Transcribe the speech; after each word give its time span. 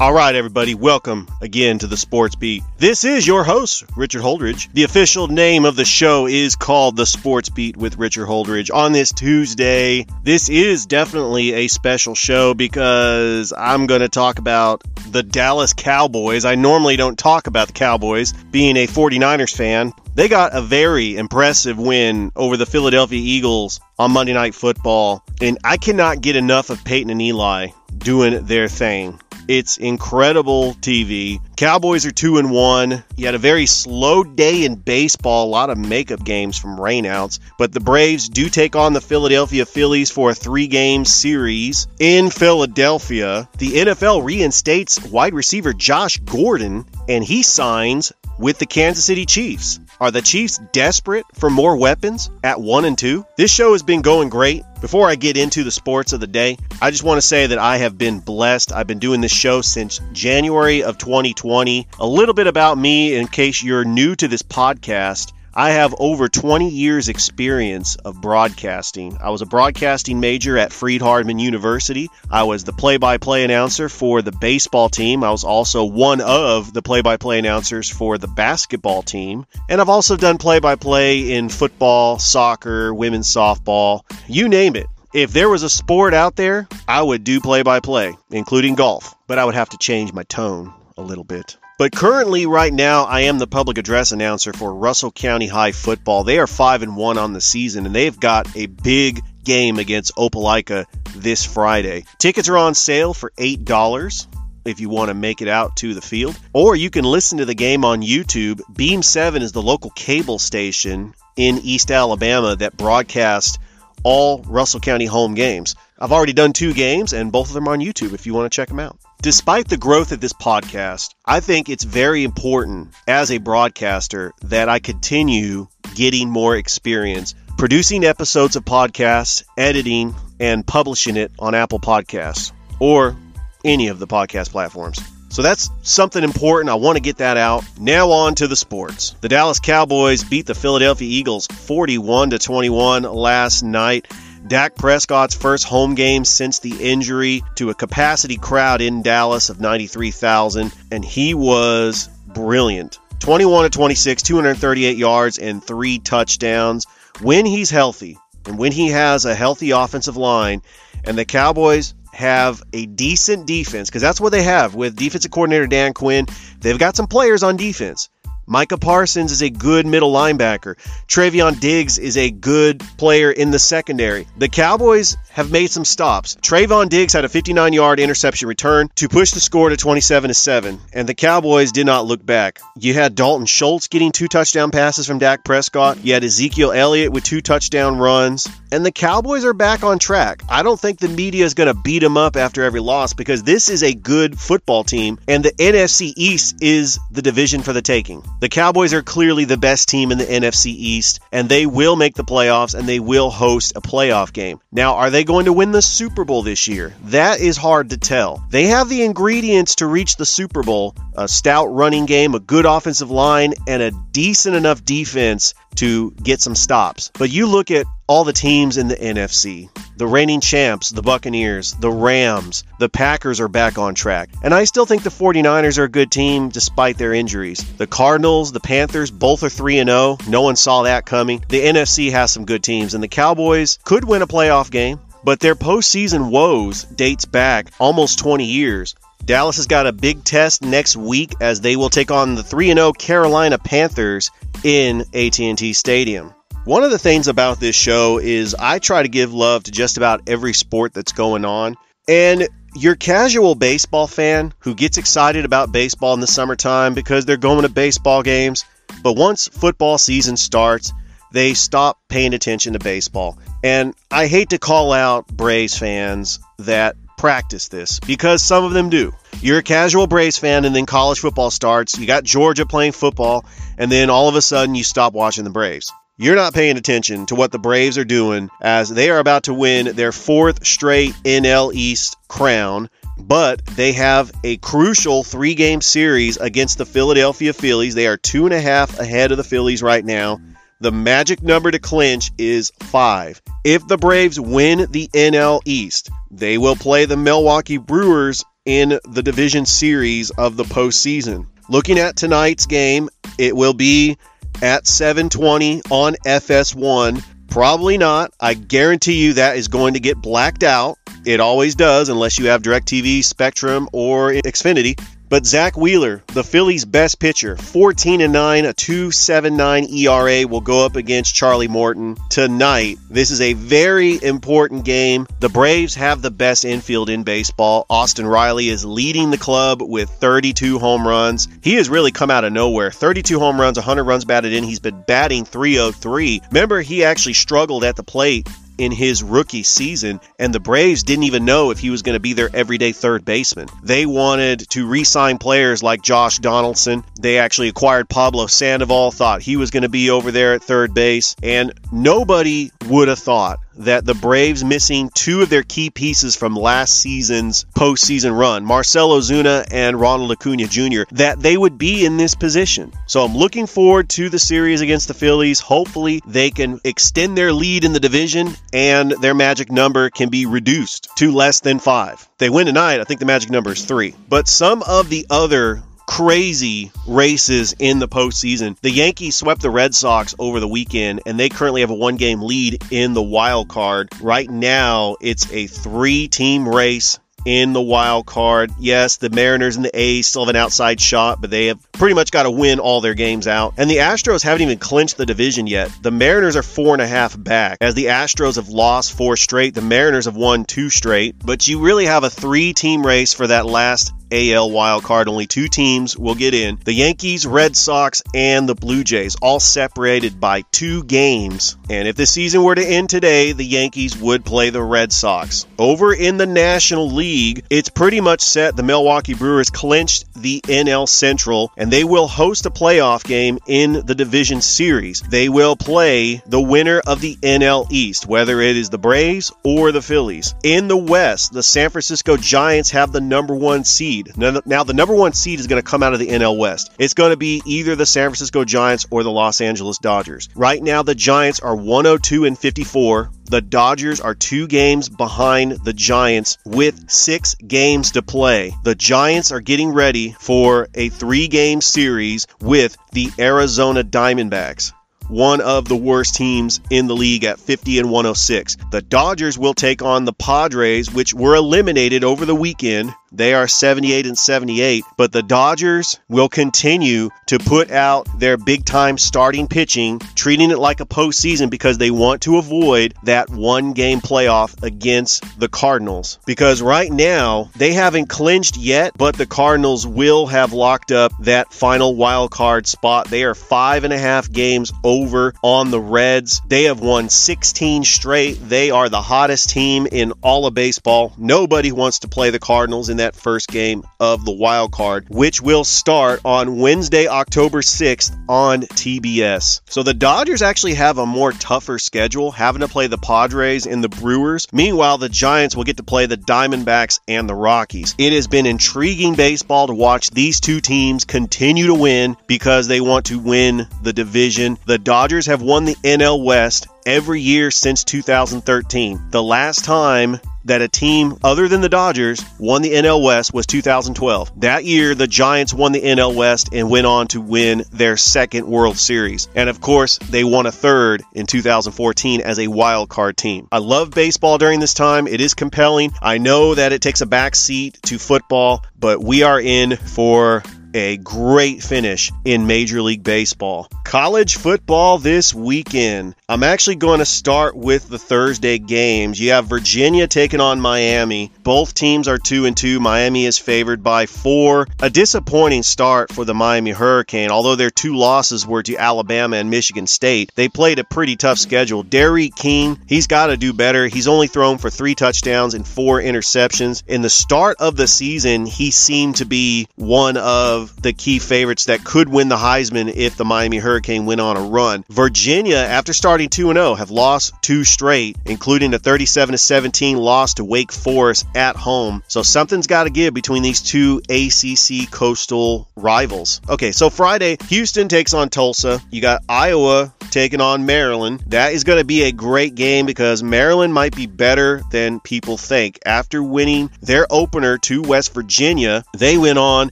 All 0.00 0.12
right, 0.12 0.36
everybody, 0.36 0.76
welcome 0.76 1.26
again 1.42 1.80
to 1.80 1.88
the 1.88 1.96
Sports 1.96 2.36
Beat. 2.36 2.62
This 2.76 3.02
is 3.02 3.26
your 3.26 3.42
host, 3.42 3.82
Richard 3.96 4.22
Holdridge. 4.22 4.72
The 4.72 4.84
official 4.84 5.26
name 5.26 5.64
of 5.64 5.74
the 5.74 5.84
show 5.84 6.28
is 6.28 6.54
called 6.54 6.96
The 6.96 7.04
Sports 7.04 7.48
Beat 7.48 7.76
with 7.76 7.98
Richard 7.98 8.28
Holdridge. 8.28 8.72
On 8.72 8.92
this 8.92 9.10
Tuesday, 9.10 10.06
this 10.22 10.48
is 10.48 10.86
definitely 10.86 11.52
a 11.52 11.66
special 11.66 12.14
show 12.14 12.54
because 12.54 13.52
I'm 13.52 13.88
going 13.88 14.02
to 14.02 14.08
talk 14.08 14.38
about 14.38 14.84
the 15.10 15.24
Dallas 15.24 15.72
Cowboys. 15.72 16.44
I 16.44 16.54
normally 16.54 16.94
don't 16.94 17.18
talk 17.18 17.48
about 17.48 17.66
the 17.66 17.72
Cowboys, 17.72 18.32
being 18.52 18.76
a 18.76 18.86
49ers 18.86 19.56
fan. 19.56 19.92
They 20.14 20.28
got 20.28 20.54
a 20.54 20.62
very 20.62 21.16
impressive 21.16 21.76
win 21.76 22.30
over 22.36 22.56
the 22.56 22.66
Philadelphia 22.66 23.20
Eagles 23.20 23.80
on 23.98 24.12
Monday 24.12 24.32
Night 24.32 24.54
Football, 24.54 25.24
and 25.40 25.58
I 25.64 25.76
cannot 25.76 26.20
get 26.20 26.36
enough 26.36 26.70
of 26.70 26.84
Peyton 26.84 27.10
and 27.10 27.20
Eli 27.20 27.70
doing 27.98 28.44
their 28.44 28.68
thing. 28.68 29.18
It's 29.48 29.78
incredible 29.78 30.74
TV. 30.74 31.40
Cowboys 31.56 32.04
are 32.04 32.10
two 32.10 32.36
and 32.36 32.50
one. 32.50 33.02
You 33.16 33.24
had 33.24 33.34
a 33.34 33.38
very 33.38 33.64
slow 33.64 34.22
day 34.22 34.66
in 34.66 34.74
baseball, 34.74 35.46
a 35.46 35.48
lot 35.48 35.70
of 35.70 35.78
makeup 35.78 36.22
games 36.22 36.58
from 36.58 36.76
rainouts. 36.76 37.38
But 37.56 37.72
the 37.72 37.80
Braves 37.80 38.28
do 38.28 38.50
take 38.50 38.76
on 38.76 38.92
the 38.92 39.00
Philadelphia 39.00 39.64
Phillies 39.64 40.10
for 40.10 40.28
a 40.28 40.34
three-game 40.34 41.06
series 41.06 41.88
in 41.98 42.28
Philadelphia. 42.28 43.48
The 43.56 43.70
NFL 43.70 44.22
reinstates 44.22 45.02
wide 45.02 45.32
receiver 45.32 45.72
Josh 45.72 46.18
Gordon, 46.18 46.84
and 47.08 47.24
he 47.24 47.42
signs 47.42 48.12
with 48.38 48.58
the 48.58 48.66
Kansas 48.66 49.06
City 49.06 49.24
Chiefs. 49.24 49.80
Are 50.00 50.12
the 50.12 50.22
Chiefs 50.22 50.60
desperate 50.70 51.26
for 51.34 51.50
more 51.50 51.76
weapons 51.76 52.30
at 52.44 52.60
1 52.60 52.84
and 52.84 52.96
2? 52.96 53.26
This 53.36 53.50
show 53.50 53.72
has 53.72 53.82
been 53.82 54.00
going 54.00 54.28
great. 54.28 54.62
Before 54.80 55.08
I 55.08 55.16
get 55.16 55.36
into 55.36 55.64
the 55.64 55.72
sports 55.72 56.12
of 56.12 56.20
the 56.20 56.28
day, 56.28 56.56
I 56.80 56.92
just 56.92 57.02
want 57.02 57.18
to 57.18 57.26
say 57.26 57.48
that 57.48 57.58
I 57.58 57.78
have 57.78 57.98
been 57.98 58.20
blessed. 58.20 58.72
I've 58.72 58.86
been 58.86 59.00
doing 59.00 59.20
this 59.20 59.32
show 59.32 59.60
since 59.60 60.00
January 60.12 60.84
of 60.84 60.98
2020. 60.98 61.88
A 61.98 62.06
little 62.06 62.34
bit 62.34 62.46
about 62.46 62.78
me 62.78 63.16
in 63.16 63.26
case 63.26 63.60
you're 63.60 63.84
new 63.84 64.14
to 64.14 64.28
this 64.28 64.42
podcast. 64.42 65.32
I 65.58 65.70
have 65.70 65.92
over 65.98 66.28
20 66.28 66.68
years 66.68 67.08
experience 67.08 67.96
of 67.96 68.20
broadcasting. 68.20 69.18
I 69.20 69.30
was 69.30 69.42
a 69.42 69.46
broadcasting 69.46 70.20
major 70.20 70.56
at 70.56 70.72
Freed-Hardeman 70.72 71.40
University. 71.40 72.10
I 72.30 72.44
was 72.44 72.62
the 72.62 72.72
play-by-play 72.72 73.42
announcer 73.42 73.88
for 73.88 74.22
the 74.22 74.30
baseball 74.30 74.88
team. 74.88 75.24
I 75.24 75.32
was 75.32 75.42
also 75.42 75.84
one 75.84 76.20
of 76.20 76.72
the 76.72 76.80
play-by-play 76.80 77.40
announcers 77.40 77.90
for 77.90 78.18
the 78.18 78.28
basketball 78.28 79.02
team. 79.02 79.46
And 79.68 79.80
I've 79.80 79.88
also 79.88 80.16
done 80.16 80.38
play-by-play 80.38 81.32
in 81.32 81.48
football, 81.48 82.20
soccer, 82.20 82.94
women's 82.94 83.26
softball, 83.26 84.02
you 84.28 84.48
name 84.48 84.76
it. 84.76 84.86
If 85.12 85.32
there 85.32 85.48
was 85.48 85.64
a 85.64 85.68
sport 85.68 86.14
out 86.14 86.36
there, 86.36 86.68
I 86.86 87.02
would 87.02 87.24
do 87.24 87.40
play-by-play, 87.40 88.16
including 88.30 88.76
golf, 88.76 89.12
but 89.26 89.40
I 89.40 89.44
would 89.44 89.56
have 89.56 89.70
to 89.70 89.78
change 89.78 90.12
my 90.12 90.22
tone 90.22 90.72
a 90.96 91.02
little 91.02 91.24
bit. 91.24 91.56
But 91.78 91.92
currently, 91.92 92.44
right 92.44 92.72
now, 92.72 93.04
I 93.04 93.20
am 93.22 93.38
the 93.38 93.46
public 93.46 93.78
address 93.78 94.10
announcer 94.10 94.52
for 94.52 94.74
Russell 94.74 95.12
County 95.12 95.46
High 95.46 95.70
football. 95.70 96.24
They 96.24 96.40
are 96.40 96.48
five 96.48 96.82
and 96.82 96.96
one 96.96 97.18
on 97.18 97.32
the 97.32 97.40
season, 97.40 97.86
and 97.86 97.94
they've 97.94 98.18
got 98.18 98.56
a 98.56 98.66
big 98.66 99.22
game 99.44 99.78
against 99.78 100.16
Opelika 100.16 100.86
this 101.14 101.44
Friday. 101.44 102.04
Tickets 102.18 102.48
are 102.48 102.58
on 102.58 102.74
sale 102.74 103.14
for 103.14 103.32
eight 103.38 103.64
dollars 103.64 104.26
if 104.64 104.80
you 104.80 104.88
want 104.88 105.10
to 105.10 105.14
make 105.14 105.40
it 105.40 105.46
out 105.46 105.76
to 105.76 105.94
the 105.94 106.00
field, 106.00 106.36
or 106.52 106.74
you 106.74 106.90
can 106.90 107.04
listen 107.04 107.38
to 107.38 107.44
the 107.44 107.54
game 107.54 107.84
on 107.84 108.02
YouTube. 108.02 108.60
Beam 108.76 109.00
Seven 109.00 109.40
is 109.40 109.52
the 109.52 109.62
local 109.62 109.90
cable 109.90 110.40
station 110.40 111.14
in 111.36 111.58
East 111.58 111.92
Alabama 111.92 112.56
that 112.56 112.76
broadcasts 112.76 113.56
all 114.02 114.42
Russell 114.48 114.80
County 114.80 115.06
home 115.06 115.34
games. 115.34 115.76
I've 115.96 116.10
already 116.10 116.32
done 116.32 116.52
two 116.52 116.74
games, 116.74 117.12
and 117.12 117.30
both 117.30 117.46
of 117.46 117.54
them 117.54 117.68
are 117.68 117.72
on 117.74 117.78
YouTube 117.78 118.14
if 118.14 118.26
you 118.26 118.34
want 118.34 118.50
to 118.50 118.56
check 118.56 118.68
them 118.68 118.80
out. 118.80 118.98
Despite 119.20 119.66
the 119.66 119.76
growth 119.76 120.12
of 120.12 120.20
this 120.20 120.32
podcast, 120.32 121.14
I 121.26 121.40
think 121.40 121.68
it's 121.68 121.82
very 121.82 122.22
important 122.22 122.94
as 123.08 123.32
a 123.32 123.38
broadcaster 123.38 124.32
that 124.42 124.68
I 124.68 124.78
continue 124.78 125.66
getting 125.96 126.30
more 126.30 126.54
experience 126.54 127.34
producing 127.56 128.04
episodes 128.04 128.54
of 128.54 128.64
podcasts, 128.64 129.42
editing, 129.56 130.14
and 130.38 130.64
publishing 130.64 131.16
it 131.16 131.32
on 131.40 131.56
Apple 131.56 131.80
Podcasts 131.80 132.52
or 132.78 133.16
any 133.64 133.88
of 133.88 133.98
the 133.98 134.06
podcast 134.06 134.50
platforms. 134.50 135.00
So 135.30 135.42
that's 135.42 135.68
something 135.82 136.22
important. 136.22 136.70
I 136.70 136.76
want 136.76 136.96
to 136.96 137.02
get 137.02 137.16
that 137.16 137.36
out. 137.36 137.64
Now 137.78 138.12
on 138.12 138.36
to 138.36 138.46
the 138.46 138.54
sports. 138.54 139.16
The 139.20 139.28
Dallas 139.28 139.58
Cowboys 139.58 140.22
beat 140.22 140.46
the 140.46 140.54
Philadelphia 140.54 141.08
Eagles 141.08 141.48
41 141.48 142.30
to 142.30 142.38
21 142.38 143.02
last 143.02 143.64
night. 143.64 144.06
Dak 144.48 144.76
Prescott's 144.76 145.34
first 145.34 145.64
home 145.64 145.94
game 145.94 146.24
since 146.24 146.60
the 146.60 146.90
injury 146.90 147.42
to 147.56 147.68
a 147.68 147.74
capacity 147.74 148.38
crowd 148.38 148.80
in 148.80 149.02
Dallas 149.02 149.50
of 149.50 149.60
93,000 149.60 150.72
and 150.90 151.04
he 151.04 151.34
was 151.34 152.08
brilliant. 152.26 152.98
21 153.20 153.64
to 153.64 153.70
26, 153.70 154.22
238 154.22 154.96
yards 154.96 155.38
and 155.38 155.62
3 155.62 155.98
touchdowns 155.98 156.86
when 157.20 157.44
he's 157.44 157.68
healthy 157.68 158.16
and 158.46 158.58
when 158.58 158.72
he 158.72 158.88
has 158.88 159.26
a 159.26 159.34
healthy 159.34 159.72
offensive 159.72 160.16
line 160.16 160.62
and 161.04 161.18
the 161.18 161.26
Cowboys 161.26 161.94
have 162.12 162.62
a 162.72 162.86
decent 162.86 163.46
defense 163.46 163.90
because 163.90 164.02
that's 164.02 164.20
what 164.20 164.32
they 164.32 164.42
have 164.42 164.74
with 164.74 164.96
defensive 164.96 165.30
coordinator 165.30 165.66
Dan 165.66 165.92
Quinn. 165.92 166.26
They've 166.58 166.78
got 166.78 166.96
some 166.96 167.06
players 167.06 167.42
on 167.42 167.56
defense. 167.58 168.08
Micah 168.50 168.78
Parsons 168.78 169.30
is 169.30 169.42
a 169.42 169.50
good 169.50 169.86
middle 169.86 170.10
linebacker. 170.10 170.76
Trevon 171.06 171.60
Diggs 171.60 171.98
is 171.98 172.16
a 172.16 172.30
good 172.30 172.80
player 172.96 173.30
in 173.30 173.50
the 173.50 173.58
secondary. 173.58 174.26
The 174.38 174.48
Cowboys 174.48 175.18
have 175.28 175.52
made 175.52 175.70
some 175.70 175.84
stops. 175.84 176.34
Trevon 176.36 176.88
Diggs 176.88 177.12
had 177.12 177.26
a 177.26 177.28
59 177.28 177.74
yard 177.74 178.00
interception 178.00 178.48
return 178.48 178.88
to 178.94 179.06
push 179.06 179.32
the 179.32 179.40
score 179.40 179.68
to 179.68 179.76
27 179.76 180.28
to 180.28 180.34
7, 180.34 180.80
and 180.94 181.06
the 181.06 181.14
Cowboys 181.14 181.72
did 181.72 181.84
not 181.84 182.06
look 182.06 182.24
back. 182.24 182.60
You 182.74 182.94
had 182.94 183.14
Dalton 183.14 183.44
Schultz 183.44 183.88
getting 183.88 184.12
two 184.12 184.28
touchdown 184.28 184.70
passes 184.70 185.06
from 185.06 185.18
Dak 185.18 185.44
Prescott. 185.44 186.02
You 186.02 186.14
had 186.14 186.24
Ezekiel 186.24 186.72
Elliott 186.72 187.12
with 187.12 187.24
two 187.24 187.42
touchdown 187.42 187.98
runs, 187.98 188.48
and 188.72 188.84
the 188.84 188.92
Cowboys 188.92 189.44
are 189.44 189.52
back 189.52 189.84
on 189.84 189.98
track. 189.98 190.42
I 190.48 190.62
don't 190.62 190.80
think 190.80 191.00
the 191.00 191.08
media 191.08 191.44
is 191.44 191.52
going 191.52 191.68
to 191.68 191.80
beat 191.82 191.98
them 191.98 192.16
up 192.16 192.36
after 192.36 192.64
every 192.64 192.80
loss 192.80 193.12
because 193.12 193.42
this 193.42 193.68
is 193.68 193.82
a 193.82 193.92
good 193.92 194.40
football 194.40 194.84
team, 194.84 195.18
and 195.28 195.44
the 195.44 195.52
NFC 195.52 196.14
East 196.16 196.62
is 196.62 196.98
the 197.10 197.20
division 197.20 197.62
for 197.62 197.74
the 197.74 197.82
taking. 197.82 198.22
The 198.40 198.48
Cowboys 198.48 198.94
are 198.94 199.02
clearly 199.02 199.46
the 199.46 199.56
best 199.56 199.88
team 199.88 200.12
in 200.12 200.18
the 200.18 200.24
NFC 200.24 200.66
East, 200.66 201.18
and 201.32 201.48
they 201.48 201.66
will 201.66 201.96
make 201.96 202.14
the 202.14 202.22
playoffs 202.22 202.76
and 202.76 202.88
they 202.88 203.00
will 203.00 203.30
host 203.30 203.72
a 203.74 203.80
playoff 203.80 204.32
game. 204.32 204.60
Now, 204.70 204.94
are 204.94 205.10
they 205.10 205.24
going 205.24 205.46
to 205.46 205.52
win 205.52 205.72
the 205.72 205.82
Super 205.82 206.24
Bowl 206.24 206.44
this 206.44 206.68
year? 206.68 206.94
That 207.06 207.40
is 207.40 207.56
hard 207.56 207.90
to 207.90 207.96
tell. 207.96 208.46
They 208.48 208.66
have 208.66 208.88
the 208.88 209.02
ingredients 209.02 209.74
to 209.76 209.88
reach 209.88 210.14
the 210.14 210.24
Super 210.24 210.62
Bowl 210.62 210.94
a 211.16 211.26
stout 211.26 211.66
running 211.66 212.06
game, 212.06 212.36
a 212.36 212.40
good 212.40 212.64
offensive 212.64 213.10
line, 213.10 213.54
and 213.66 213.82
a 213.82 213.90
decent 214.12 214.54
enough 214.54 214.84
defense 214.84 215.54
to 215.76 216.10
get 216.10 216.40
some 216.40 216.54
stops. 216.54 217.10
But 217.18 217.30
you 217.30 217.46
look 217.46 217.70
at 217.70 217.86
all 218.06 218.24
the 218.24 218.32
teams 218.32 218.78
in 218.78 218.88
the 218.88 218.96
NFC 218.96 219.68
the 219.98 220.06
reigning 220.06 220.40
champs, 220.40 220.90
the 220.90 221.02
Buccaneers, 221.02 221.72
the 221.72 221.90
Rams, 221.90 222.62
the 222.78 222.88
Packers 222.88 223.40
are 223.40 223.48
back 223.48 223.78
on 223.78 223.96
track. 223.96 224.30
And 224.44 224.54
I 224.54 224.62
still 224.62 224.86
think 224.86 225.02
the 225.02 225.10
49ers 225.10 225.76
are 225.76 225.84
a 225.84 225.88
good 225.88 226.12
team 226.12 226.50
despite 226.50 226.98
their 226.98 227.12
injuries. 227.12 227.64
The 227.78 227.88
Cardinals, 227.88 228.52
the 228.52 228.60
Panthers, 228.60 229.10
both 229.10 229.42
are 229.42 229.48
3 229.48 229.82
0. 229.82 230.18
No 230.28 230.42
one 230.42 230.54
saw 230.54 230.82
that 230.82 231.04
coming. 231.04 231.44
The 231.48 231.64
NFC 231.64 232.12
has 232.12 232.30
some 232.30 232.44
good 232.44 232.62
teams, 232.62 232.94
and 232.94 233.02
the 233.02 233.08
Cowboys 233.08 233.80
could 233.84 234.04
win 234.04 234.22
a 234.22 234.26
playoff 234.28 234.70
game. 234.70 235.00
But 235.24 235.40
their 235.40 235.56
postseason 235.56 236.30
woes 236.30 236.84
dates 236.84 237.24
back 237.24 237.72
almost 237.80 238.20
20 238.20 238.44
years. 238.44 238.94
Dallas 239.24 239.56
has 239.56 239.66
got 239.66 239.86
a 239.86 239.92
big 239.92 240.24
test 240.24 240.62
next 240.62 240.96
week 240.96 241.34
as 241.40 241.60
they 241.60 241.76
will 241.76 241.90
take 241.90 242.10
on 242.10 242.34
the 242.34 242.42
3 242.42 242.72
0 242.72 242.92
Carolina 242.92 243.58
Panthers 243.58 244.30
in 244.64 245.04
AT&T 245.14 245.72
Stadium. 245.72 246.34
One 246.64 246.84
of 246.84 246.90
the 246.90 246.98
things 246.98 247.28
about 247.28 247.60
this 247.60 247.76
show 247.76 248.18
is 248.18 248.54
I 248.54 248.78
try 248.78 249.02
to 249.02 249.08
give 249.08 249.32
love 249.32 249.64
to 249.64 249.70
just 249.70 249.96
about 249.96 250.28
every 250.28 250.52
sport 250.52 250.92
that's 250.92 251.12
going 251.12 251.44
on. 251.44 251.76
And 252.08 252.48
your 252.74 252.94
casual 252.94 253.54
baseball 253.54 254.06
fan 254.06 254.52
who 254.60 254.74
gets 254.74 254.98
excited 254.98 255.44
about 255.44 255.72
baseball 255.72 256.14
in 256.14 256.20
the 256.20 256.26
summertime 256.26 256.94
because 256.94 257.24
they're 257.24 257.36
going 257.36 257.62
to 257.62 257.68
baseball 257.68 258.22
games, 258.22 258.64
but 259.02 259.14
once 259.14 259.48
football 259.48 259.98
season 259.98 260.36
starts, 260.36 260.92
they 261.32 261.54
stop 261.54 261.98
paying 262.08 262.34
attention 262.34 262.74
to 262.74 262.78
baseball. 262.78 263.38
And 263.62 263.94
I 264.10 264.26
hate 264.26 264.50
to 264.50 264.58
call 264.58 264.92
out 264.92 265.26
Braves 265.26 265.76
fans 265.76 266.38
that 266.58 266.96
practice 267.18 267.68
this 267.68 268.00
because 268.00 268.42
some 268.42 268.64
of 268.64 268.72
them 268.72 268.88
do. 268.88 269.12
You're 269.40 269.58
a 269.58 269.62
casual 269.62 270.06
Braves 270.06 270.38
fan, 270.38 270.64
and 270.64 270.74
then 270.74 270.86
college 270.86 271.20
football 271.20 271.50
starts. 271.50 271.98
You 271.98 272.06
got 272.06 272.24
Georgia 272.24 272.64
playing 272.64 272.92
football, 272.92 273.44
and 273.76 273.92
then 273.92 274.10
all 274.10 274.28
of 274.28 274.34
a 274.34 274.42
sudden 274.42 274.74
you 274.74 274.84
stop 274.84 275.12
watching 275.12 275.44
the 275.44 275.50
Braves. 275.50 275.92
You're 276.16 276.36
not 276.36 276.54
paying 276.54 276.76
attention 276.76 277.26
to 277.26 277.36
what 277.36 277.52
the 277.52 277.60
Braves 277.60 277.98
are 277.98 278.04
doing 278.04 278.50
as 278.60 278.88
they 278.88 279.10
are 279.10 279.20
about 279.20 279.44
to 279.44 279.54
win 279.54 279.94
their 279.94 280.10
fourth 280.10 280.66
straight 280.66 281.14
NL 281.24 281.72
East 281.72 282.16
crown 282.26 282.88
but 283.18 283.64
they 283.66 283.92
have 283.92 284.30
a 284.44 284.56
crucial 284.58 285.24
three 285.24 285.54
game 285.54 285.80
series 285.80 286.36
against 286.36 286.78
the 286.78 286.86
Philadelphia 286.86 287.52
Phillies. 287.52 287.94
They 287.94 288.06
are 288.06 288.16
two 288.16 288.46
and 288.46 288.54
a 288.54 288.60
half 288.60 288.98
ahead 288.98 289.32
of 289.32 289.36
the 289.36 289.44
Phillies 289.44 289.82
right 289.82 290.04
now. 290.04 290.40
The 290.80 290.92
magic 290.92 291.42
number 291.42 291.72
to 291.72 291.80
clinch 291.80 292.30
is 292.38 292.70
five. 292.78 293.42
If 293.64 293.88
the 293.88 293.96
Braves 293.96 294.38
win 294.38 294.86
the 294.92 295.08
NL 295.08 295.60
East, 295.64 296.08
they 296.30 296.56
will 296.56 296.76
play 296.76 297.04
the 297.04 297.16
Milwaukee 297.16 297.78
Brewers 297.78 298.44
in 298.64 299.00
the 299.08 299.24
division 299.24 299.66
series 299.66 300.30
of 300.30 300.56
the 300.56 300.62
postseason. 300.62 301.46
Looking 301.68 301.98
at 301.98 302.14
tonight's 302.14 302.66
game, 302.66 303.08
it 303.38 303.56
will 303.56 303.74
be 303.74 304.18
at 304.62 304.86
7:20 304.86 305.82
on 305.90 306.14
FS1. 306.24 307.24
Probably 307.48 307.98
not. 307.98 308.30
I 308.38 308.54
guarantee 308.54 309.24
you 309.24 309.32
that 309.32 309.56
is 309.56 309.66
going 309.66 309.94
to 309.94 310.00
get 310.00 310.18
blacked 310.18 310.62
out. 310.62 310.96
It 311.24 311.40
always 311.40 311.74
does, 311.74 312.08
unless 312.08 312.38
you 312.38 312.46
have 312.46 312.62
DirecTV, 312.62 313.24
Spectrum, 313.24 313.88
or 313.92 314.30
Xfinity. 314.30 314.96
But 315.28 315.44
Zack 315.44 315.76
Wheeler, 315.76 316.22
the 316.28 316.42
Phillies' 316.42 316.86
best 316.86 317.18
pitcher, 317.18 317.56
14 317.56 318.22
and 318.22 318.32
9, 318.32 318.64
a 318.64 318.72
2.79 318.72 319.92
ERA, 319.92 320.48
will 320.48 320.62
go 320.62 320.86
up 320.86 320.96
against 320.96 321.34
Charlie 321.34 321.68
Morton 321.68 322.16
tonight. 322.30 322.96
This 323.10 323.30
is 323.30 323.42
a 323.42 323.52
very 323.52 324.22
important 324.22 324.84
game. 324.86 325.26
The 325.40 325.50
Braves 325.50 325.94
have 325.96 326.22
the 326.22 326.30
best 326.30 326.64
infield 326.64 327.10
in 327.10 327.24
baseball. 327.24 327.84
Austin 327.90 328.26
Riley 328.26 328.70
is 328.70 328.86
leading 328.86 329.30
the 329.30 329.36
club 329.36 329.82
with 329.82 330.08
32 330.08 330.78
home 330.78 331.06
runs. 331.06 331.46
He 331.62 331.74
has 331.74 331.90
really 331.90 332.10
come 332.10 332.30
out 332.30 332.44
of 332.44 332.52
nowhere. 332.54 332.90
32 332.90 333.38
home 333.38 333.60
runs, 333.60 333.76
100 333.76 334.04
runs 334.04 334.24
batted 334.24 334.54
in. 334.54 334.64
He's 334.64 334.80
been 334.80 335.02
batting 335.06 335.44
303. 335.44 336.40
Remember, 336.50 336.80
he 336.80 337.04
actually 337.04 337.34
struggled 337.34 337.84
at 337.84 337.96
the 337.96 338.02
plate 338.02 338.48
in 338.78 338.92
his 338.92 339.22
rookie 339.22 339.62
season, 339.62 340.20
and 340.38 340.54
the 340.54 340.60
Braves 340.60 341.02
didn't 341.02 341.24
even 341.24 341.44
know 341.44 341.70
if 341.70 341.78
he 341.78 341.90
was 341.90 342.02
going 342.02 342.14
to 342.14 342.20
be 342.20 342.32
their 342.32 342.50
everyday 342.54 342.92
third 342.92 343.24
baseman. 343.24 343.68
They 343.82 344.06
wanted 344.06 344.60
to 344.70 344.86
re 344.86 345.04
sign 345.04 345.38
players 345.38 345.82
like 345.82 346.02
Josh 346.02 346.38
Donaldson. 346.38 347.04
They 347.20 347.38
actually 347.38 347.68
acquired 347.68 348.08
Pablo 348.08 348.46
Sandoval, 348.46 349.10
thought 349.10 349.42
he 349.42 349.56
was 349.56 349.70
going 349.70 349.82
to 349.82 349.88
be 349.88 350.10
over 350.10 350.30
there 350.30 350.54
at 350.54 350.62
third 350.62 350.94
base, 350.94 351.36
and 351.42 351.72
nobody 351.92 352.70
would 352.88 353.08
have 353.08 353.18
thought 353.18 353.58
that 353.78 354.04
the 354.04 354.14
Braves 354.14 354.64
missing 354.64 355.10
two 355.14 355.42
of 355.42 355.50
their 355.50 355.62
key 355.62 355.90
pieces 355.90 356.36
from 356.36 356.54
last 356.54 356.98
season's 356.98 357.64
postseason 357.76 358.38
run, 358.38 358.64
Marcell 358.64 359.10
Ozuna 359.10 359.66
and 359.70 360.00
Ronald 360.00 360.32
Acuna 360.32 360.66
Jr., 360.66 361.02
that 361.12 361.40
they 361.40 361.56
would 361.56 361.78
be 361.78 362.04
in 362.04 362.16
this 362.16 362.34
position. 362.34 362.92
So 363.06 363.24
I'm 363.24 363.36
looking 363.36 363.66
forward 363.66 364.08
to 364.10 364.28
the 364.28 364.38
series 364.38 364.80
against 364.80 365.08
the 365.08 365.14
Phillies. 365.14 365.60
Hopefully, 365.60 366.20
they 366.26 366.50
can 366.50 366.80
extend 366.84 367.36
their 367.36 367.52
lead 367.52 367.84
in 367.84 367.92
the 367.92 368.00
division 368.00 368.54
and 368.72 369.10
their 369.10 369.34
magic 369.34 369.70
number 369.70 370.10
can 370.10 370.28
be 370.28 370.46
reduced 370.46 371.08
to 371.16 371.32
less 371.32 371.60
than 371.60 371.78
five. 371.78 372.28
They 372.38 372.50
win 372.50 372.66
tonight, 372.66 373.00
I 373.00 373.04
think 373.04 373.20
the 373.20 373.26
magic 373.26 373.50
number 373.50 373.72
is 373.72 373.84
three. 373.84 374.14
But 374.28 374.48
some 374.48 374.82
of 374.82 375.08
the 375.08 375.26
other 375.30 375.82
crazy 376.08 376.90
races 377.06 377.74
in 377.78 377.98
the 377.98 378.08
postseason. 378.08 378.80
The 378.80 378.90
Yankees 378.90 379.36
swept 379.36 379.60
the 379.60 379.70
Red 379.70 379.94
Sox 379.94 380.34
over 380.38 380.58
the 380.58 380.66
weekend, 380.66 381.20
and 381.26 381.38
they 381.38 381.50
currently 381.50 381.82
have 381.82 381.90
a 381.90 381.94
one 381.94 382.16
game 382.16 382.40
lead 382.40 382.82
in 382.90 383.12
the 383.12 383.22
wild 383.22 383.68
card. 383.68 384.08
Right 384.22 384.48
now, 384.48 385.16
it's 385.20 385.52
a 385.52 385.66
three 385.66 386.26
team 386.26 386.66
race 386.66 387.18
in 387.44 387.74
the 387.74 387.80
wild 387.80 388.24
card. 388.24 388.72
Yes, 388.78 389.18
the 389.18 389.28
Mariners 389.28 389.76
and 389.76 389.84
the 389.84 389.96
A's 389.96 390.26
still 390.26 390.42
have 390.46 390.48
an 390.48 390.56
outside 390.56 390.98
shot, 390.98 391.42
but 391.42 391.50
they 391.50 391.66
have 391.66 391.92
pretty 391.92 392.14
much 392.14 392.30
got 392.30 392.44
to 392.44 392.50
win 392.50 392.80
all 392.80 393.00
their 393.00 393.14
games 393.14 393.46
out. 393.46 393.74
And 393.76 393.90
the 393.90 393.98
Astros 393.98 394.42
haven't 394.42 394.62
even 394.62 394.78
clinched 394.78 395.18
the 395.18 395.26
division 395.26 395.66
yet. 395.66 395.90
The 396.02 396.10
Mariners 396.10 396.56
are 396.56 396.62
four 396.62 396.94
and 396.94 397.02
a 397.02 397.06
half 397.06 397.40
back. 397.40 397.78
As 397.80 397.94
the 397.94 398.06
Astros 398.06 398.56
have 398.56 398.68
lost 398.68 399.12
four 399.12 399.36
straight, 399.36 399.74
the 399.74 399.82
Mariners 399.82 400.24
have 400.24 400.36
won 400.36 400.64
two 400.64 400.88
straight. 400.88 401.36
But 401.44 401.68
you 401.68 401.80
really 401.80 402.06
have 402.06 402.24
a 402.24 402.30
three 402.30 402.72
team 402.72 403.06
race 403.06 403.34
for 403.34 403.46
that 403.46 403.66
last 403.66 404.12
AL 404.30 404.70
wild 404.70 405.04
card. 405.04 405.28
Only 405.28 405.46
two 405.46 405.68
teams 405.68 406.16
will 406.16 406.34
get 406.34 406.54
in 406.54 406.78
the 406.84 406.92
Yankees, 406.92 407.46
Red 407.46 407.76
Sox, 407.76 408.22
and 408.34 408.68
the 408.68 408.74
Blue 408.74 409.04
Jays, 409.04 409.36
all 409.40 409.60
separated 409.60 410.40
by 410.40 410.62
two 410.72 411.04
games. 411.04 411.76
And 411.90 412.06
if 412.06 412.16
the 412.16 412.26
season 412.26 412.62
were 412.62 412.74
to 412.74 412.84
end 412.84 413.10
today, 413.10 413.52
the 413.52 413.64
Yankees 413.64 414.16
would 414.16 414.44
play 414.44 414.70
the 414.70 414.82
Red 414.82 415.12
Sox. 415.12 415.66
Over 415.78 416.12
in 416.12 416.36
the 416.36 416.46
National 416.46 417.10
League, 417.10 417.64
it's 417.70 417.88
pretty 417.88 418.20
much 418.20 418.40
set. 418.40 418.76
The 418.76 418.82
Milwaukee 418.82 419.34
Brewers 419.34 419.70
clinched 419.70 420.32
the 420.34 420.60
NL 420.62 421.08
Central, 421.08 421.72
and 421.76 421.90
they 421.90 422.04
will 422.04 422.28
host 422.28 422.66
a 422.66 422.70
playoff 422.70 423.24
game 423.24 423.58
in 423.66 424.04
the 424.06 424.14
division 424.14 424.60
series. 424.60 425.20
They 425.20 425.48
will 425.48 425.76
play 425.76 426.42
the 426.46 426.60
winner 426.60 427.00
of 427.06 427.20
the 427.20 427.36
NL 427.36 427.86
East, 427.90 428.26
whether 428.26 428.60
it 428.60 428.76
is 428.76 428.90
the 428.90 428.98
Braves 428.98 429.52
or 429.64 429.92
the 429.92 430.02
Phillies. 430.02 430.54
In 430.62 430.88
the 430.88 430.96
West, 430.96 431.52
the 431.52 431.62
San 431.62 431.90
Francisco 431.90 432.36
Giants 432.36 432.90
have 432.90 433.12
the 433.12 433.20
number 433.20 433.54
one 433.54 433.84
seed 433.84 434.17
seed. 434.26 434.66
Now, 434.66 434.84
the 434.84 434.94
number 434.94 435.14
one 435.14 435.32
seed 435.32 435.60
is 435.60 435.66
going 435.66 435.82
to 435.82 435.88
come 435.88 436.02
out 436.02 436.12
of 436.12 436.18
the 436.18 436.28
NL 436.28 436.56
West. 436.58 436.92
It's 436.98 437.14
going 437.14 437.30
to 437.30 437.36
be 437.36 437.62
either 437.64 437.96
the 437.96 438.06
San 438.06 438.30
Francisco 438.30 438.64
Giants 438.64 439.06
or 439.10 439.22
the 439.22 439.30
Los 439.30 439.60
Angeles 439.60 439.98
Dodgers. 439.98 440.48
Right 440.54 440.82
now, 440.82 441.02
the 441.02 441.14
Giants 441.14 441.60
are 441.60 441.74
102 441.74 442.44
and 442.44 442.58
54. 442.58 443.30
The 443.46 443.60
Dodgers 443.60 444.20
are 444.20 444.34
two 444.34 444.66
games 444.66 445.08
behind 445.08 445.72
the 445.84 445.92
Giants 445.92 446.58
with 446.64 447.10
six 447.10 447.54
games 447.54 448.12
to 448.12 448.22
play. 448.22 448.74
The 448.84 448.94
Giants 448.94 449.52
are 449.52 449.60
getting 449.60 449.90
ready 449.90 450.34
for 450.38 450.88
a 450.94 451.08
three 451.08 451.48
game 451.48 451.80
series 451.80 452.46
with 452.60 452.96
the 453.12 453.30
Arizona 453.38 454.04
Diamondbacks 454.04 454.92
one 455.28 455.60
of 455.60 455.86
the 455.86 455.96
worst 455.96 456.34
teams 456.34 456.80
in 456.90 457.06
the 457.06 457.14
league 457.14 457.44
at 457.44 457.60
50 457.60 457.98
and 457.98 458.10
106. 458.10 458.76
The 458.90 459.02
Dodgers 459.02 459.58
will 459.58 459.74
take 459.74 460.02
on 460.02 460.24
the 460.24 460.32
Padres, 460.32 461.12
which 461.12 461.34
were 461.34 461.54
eliminated 461.54 462.24
over 462.24 462.44
the 462.44 462.54
weekend 462.54 463.12
they 463.30 463.52
are 463.52 463.68
78 463.68 464.26
and 464.26 464.38
78, 464.38 465.04
but 465.16 465.32
the 465.32 465.42
Dodgers 465.42 466.18
will 466.28 466.48
continue 466.48 467.28
to 467.46 467.58
put 467.58 467.90
out 467.90 468.26
their 468.38 468.56
big 468.56 468.84
time 468.84 469.18
starting 469.18 469.68
pitching, 469.68 470.18
treating 470.34 470.70
it 470.70 470.78
like 470.78 471.00
a 471.00 471.06
postseason 471.06 471.68
because 471.68 471.98
they 471.98 472.10
want 472.10 472.42
to 472.42 472.56
avoid 472.56 473.14
that 473.24 473.50
one 473.50 473.92
game 473.92 474.20
playoff 474.20 474.82
against 474.82 475.60
the 475.60 475.68
Cardinals. 475.68 476.38
Because 476.46 476.80
right 476.80 477.10
now, 477.10 477.70
they 477.76 477.92
haven't 477.92 478.28
clinched 478.28 478.76
yet, 478.76 479.12
but 479.16 479.36
the 479.36 479.46
Cardinals 479.46 480.06
will 480.06 480.46
have 480.46 480.72
locked 480.72 481.12
up 481.12 481.32
that 481.40 481.72
final 481.72 482.16
wild 482.16 482.50
card 482.50 482.86
spot. 482.86 483.28
They 483.28 483.44
are 483.44 483.54
five 483.54 484.04
and 484.04 484.12
a 484.12 484.18
half 484.18 484.50
games 484.50 484.90
over 485.04 485.52
on 485.62 485.90
the 485.90 486.00
Reds. 486.00 486.62
They 486.66 486.84
have 486.84 487.00
won 487.00 487.28
16 487.28 488.04
straight. 488.04 488.54
They 488.54 488.90
are 488.90 489.10
the 489.10 489.20
hottest 489.20 489.70
team 489.70 490.06
in 490.10 490.32
all 490.42 490.66
of 490.66 490.72
baseball. 490.72 491.34
Nobody 491.36 491.92
wants 491.92 492.20
to 492.20 492.28
play 492.28 492.50
the 492.50 492.58
Cardinals 492.58 493.10
in 493.10 493.17
that 493.18 493.36
first 493.36 493.68
game 493.68 494.02
of 494.18 494.44
the 494.44 494.52
wild 494.52 494.92
card, 494.92 495.26
which 495.28 495.60
will 495.60 495.84
start 495.84 496.40
on 496.44 496.78
Wednesday, 496.78 497.28
October 497.28 497.82
6th 497.82 498.36
on 498.48 498.82
TBS. 498.82 499.80
So 499.88 500.02
the 500.02 500.14
Dodgers 500.14 500.62
actually 500.62 500.94
have 500.94 501.18
a 501.18 501.26
more 501.26 501.52
tougher 501.52 501.98
schedule, 501.98 502.50
having 502.50 502.80
to 502.80 502.88
play 502.88 503.06
the 503.06 503.18
Padres 503.18 503.86
and 503.86 504.02
the 504.02 504.08
Brewers. 504.08 504.66
Meanwhile, 504.72 505.18
the 505.18 505.28
Giants 505.28 505.76
will 505.76 505.84
get 505.84 505.98
to 505.98 506.02
play 506.02 506.26
the 506.26 506.36
Diamondbacks 506.36 507.20
and 507.28 507.48
the 507.48 507.54
Rockies. 507.54 508.14
It 508.18 508.32
has 508.32 508.48
been 508.48 508.66
intriguing 508.66 509.34
baseball 509.34 509.86
to 509.86 509.94
watch 509.94 510.30
these 510.30 510.60
two 510.60 510.80
teams 510.80 511.24
continue 511.24 511.88
to 511.88 511.94
win 511.94 512.36
because 512.46 512.88
they 512.88 513.00
want 513.00 513.26
to 513.26 513.38
win 513.38 513.86
the 514.02 514.12
division. 514.12 514.78
The 514.86 514.98
Dodgers 514.98 515.46
have 515.46 515.62
won 515.62 515.84
the 515.84 515.96
NL 515.96 516.44
West 516.44 516.86
every 517.08 517.40
year 517.40 517.70
since 517.70 518.04
2013. 518.04 519.30
The 519.30 519.42
last 519.42 519.82
time 519.86 520.38
that 520.66 520.82
a 520.82 520.88
team 520.88 521.38
other 521.42 521.66
than 521.66 521.80
the 521.80 521.88
Dodgers 521.88 522.44
won 522.58 522.82
the 522.82 522.92
NL 522.92 523.24
West 523.24 523.54
was 523.54 523.66
2012. 523.66 524.60
That 524.60 524.84
year, 524.84 525.14
the 525.14 525.26
Giants 525.26 525.72
won 525.72 525.92
the 525.92 526.02
NL 526.02 526.34
West 526.34 526.68
and 526.72 526.90
went 526.90 527.06
on 527.06 527.26
to 527.28 527.40
win 527.40 527.84
their 527.90 528.18
second 528.18 528.66
World 528.66 528.98
Series. 528.98 529.48
And 529.54 529.70
of 529.70 529.80
course, 529.80 530.18
they 530.18 530.44
won 530.44 530.66
a 530.66 530.72
third 530.72 531.22
in 531.32 531.46
2014 531.46 532.42
as 532.42 532.58
a 532.58 532.68
wild 532.68 533.08
card 533.08 533.38
team. 533.38 533.68
I 533.72 533.78
love 533.78 534.10
baseball 534.10 534.58
during 534.58 534.78
this 534.78 534.92
time. 534.92 535.26
It 535.26 535.40
is 535.40 535.54
compelling. 535.54 536.12
I 536.20 536.36
know 536.36 536.74
that 536.74 536.92
it 536.92 537.00
takes 537.00 537.22
a 537.22 537.26
back 537.26 537.56
seat 537.56 537.98
to 538.02 538.18
football, 538.18 538.84
but 538.98 539.22
we 539.22 539.42
are 539.44 539.58
in 539.58 539.96
for 539.96 540.62
a 540.94 541.16
great 541.18 541.82
finish 541.82 542.32
in 542.44 542.66
Major 542.66 543.02
League 543.02 543.22
Baseball. 543.22 543.88
College 544.04 544.56
football 544.56 545.18
this 545.18 545.54
weekend. 545.54 546.34
I'm 546.48 546.62
actually 546.62 546.96
going 546.96 547.18
to 547.18 547.26
start 547.26 547.76
with 547.76 548.08
the 548.08 548.18
Thursday 548.18 548.78
games. 548.78 549.38
You 549.38 549.50
have 549.50 549.66
Virginia 549.66 550.26
taking 550.26 550.60
on 550.60 550.80
Miami. 550.80 551.52
Both 551.62 551.94
teams 551.94 552.26
are 552.26 552.38
2 552.38 552.64
and 552.64 552.76
2. 552.76 553.00
Miami 553.00 553.44
is 553.44 553.58
favored 553.58 554.02
by 554.02 554.26
4. 554.26 554.86
A 555.00 555.10
disappointing 555.10 555.82
start 555.82 556.32
for 556.32 556.44
the 556.44 556.54
Miami 556.54 556.92
Hurricane. 556.92 557.50
Although 557.50 557.76
their 557.76 557.90
two 557.90 558.16
losses 558.16 558.66
were 558.66 558.82
to 558.82 558.96
Alabama 558.96 559.56
and 559.56 559.68
Michigan 559.68 560.06
State, 560.06 560.52
they 560.54 560.68
played 560.68 560.98
a 560.98 561.04
pretty 561.04 561.36
tough 561.36 561.58
schedule. 561.58 562.02
D'Eriq 562.02 562.56
King, 562.56 562.98
he's 563.06 563.26
got 563.26 563.48
to 563.48 563.56
do 563.56 563.72
better. 563.74 564.06
He's 564.06 564.28
only 564.28 564.46
thrown 564.46 564.78
for 564.78 564.88
3 564.88 565.14
touchdowns 565.14 565.74
and 565.74 565.86
4 565.86 566.22
interceptions. 566.22 567.02
In 567.06 567.20
the 567.20 567.28
start 567.28 567.76
of 567.80 567.96
the 567.96 568.06
season, 568.06 568.64
he 568.64 568.90
seemed 568.90 569.36
to 569.36 569.44
be 569.44 569.86
one 569.96 570.38
of 570.78 571.02
the 571.02 571.12
key 571.12 571.38
favorites 571.38 571.86
that 571.86 572.04
could 572.04 572.28
win 572.28 572.48
the 572.48 572.56
Heisman 572.56 573.12
if 573.14 573.36
the 573.36 573.44
Miami 573.44 573.78
Hurricane 573.78 574.26
went 574.26 574.40
on 574.40 574.56
a 574.56 574.62
run. 574.62 575.04
Virginia, 575.08 575.76
after 575.76 576.12
starting 576.12 576.48
2 576.48 576.72
0, 576.72 576.94
have 576.94 577.10
lost 577.10 577.54
two 577.62 577.84
straight, 577.84 578.36
including 578.46 578.94
a 578.94 578.98
37 578.98 579.56
17 579.58 580.16
loss 580.16 580.54
to 580.54 580.64
Wake 580.64 580.92
Forest 580.92 581.46
at 581.54 581.76
home. 581.76 582.22
So 582.28 582.42
something's 582.42 582.86
got 582.86 583.04
to 583.04 583.10
give 583.10 583.34
between 583.34 583.62
these 583.62 583.82
two 583.82 584.22
ACC 584.28 585.10
coastal 585.10 585.88
rivals. 585.96 586.60
Okay, 586.68 586.92
so 586.92 587.10
Friday, 587.10 587.56
Houston 587.68 588.08
takes 588.08 588.34
on 588.34 588.48
Tulsa. 588.48 589.00
You 589.10 589.20
got 589.20 589.42
Iowa 589.48 590.12
taking 590.30 590.60
on 590.60 590.86
Maryland. 590.86 591.42
That 591.48 591.72
is 591.72 591.84
going 591.84 591.98
to 591.98 592.04
be 592.04 592.22
a 592.22 592.32
great 592.32 592.74
game 592.74 593.06
because 593.06 593.42
Maryland 593.42 593.92
might 593.94 594.14
be 594.14 594.26
better 594.26 594.82
than 594.90 595.20
people 595.20 595.56
think. 595.56 595.98
After 596.04 596.42
winning 596.42 596.90
their 597.00 597.26
opener 597.30 597.78
to 597.78 598.02
West 598.02 598.34
Virginia, 598.34 599.04
they 599.16 599.38
went 599.38 599.58
on 599.58 599.90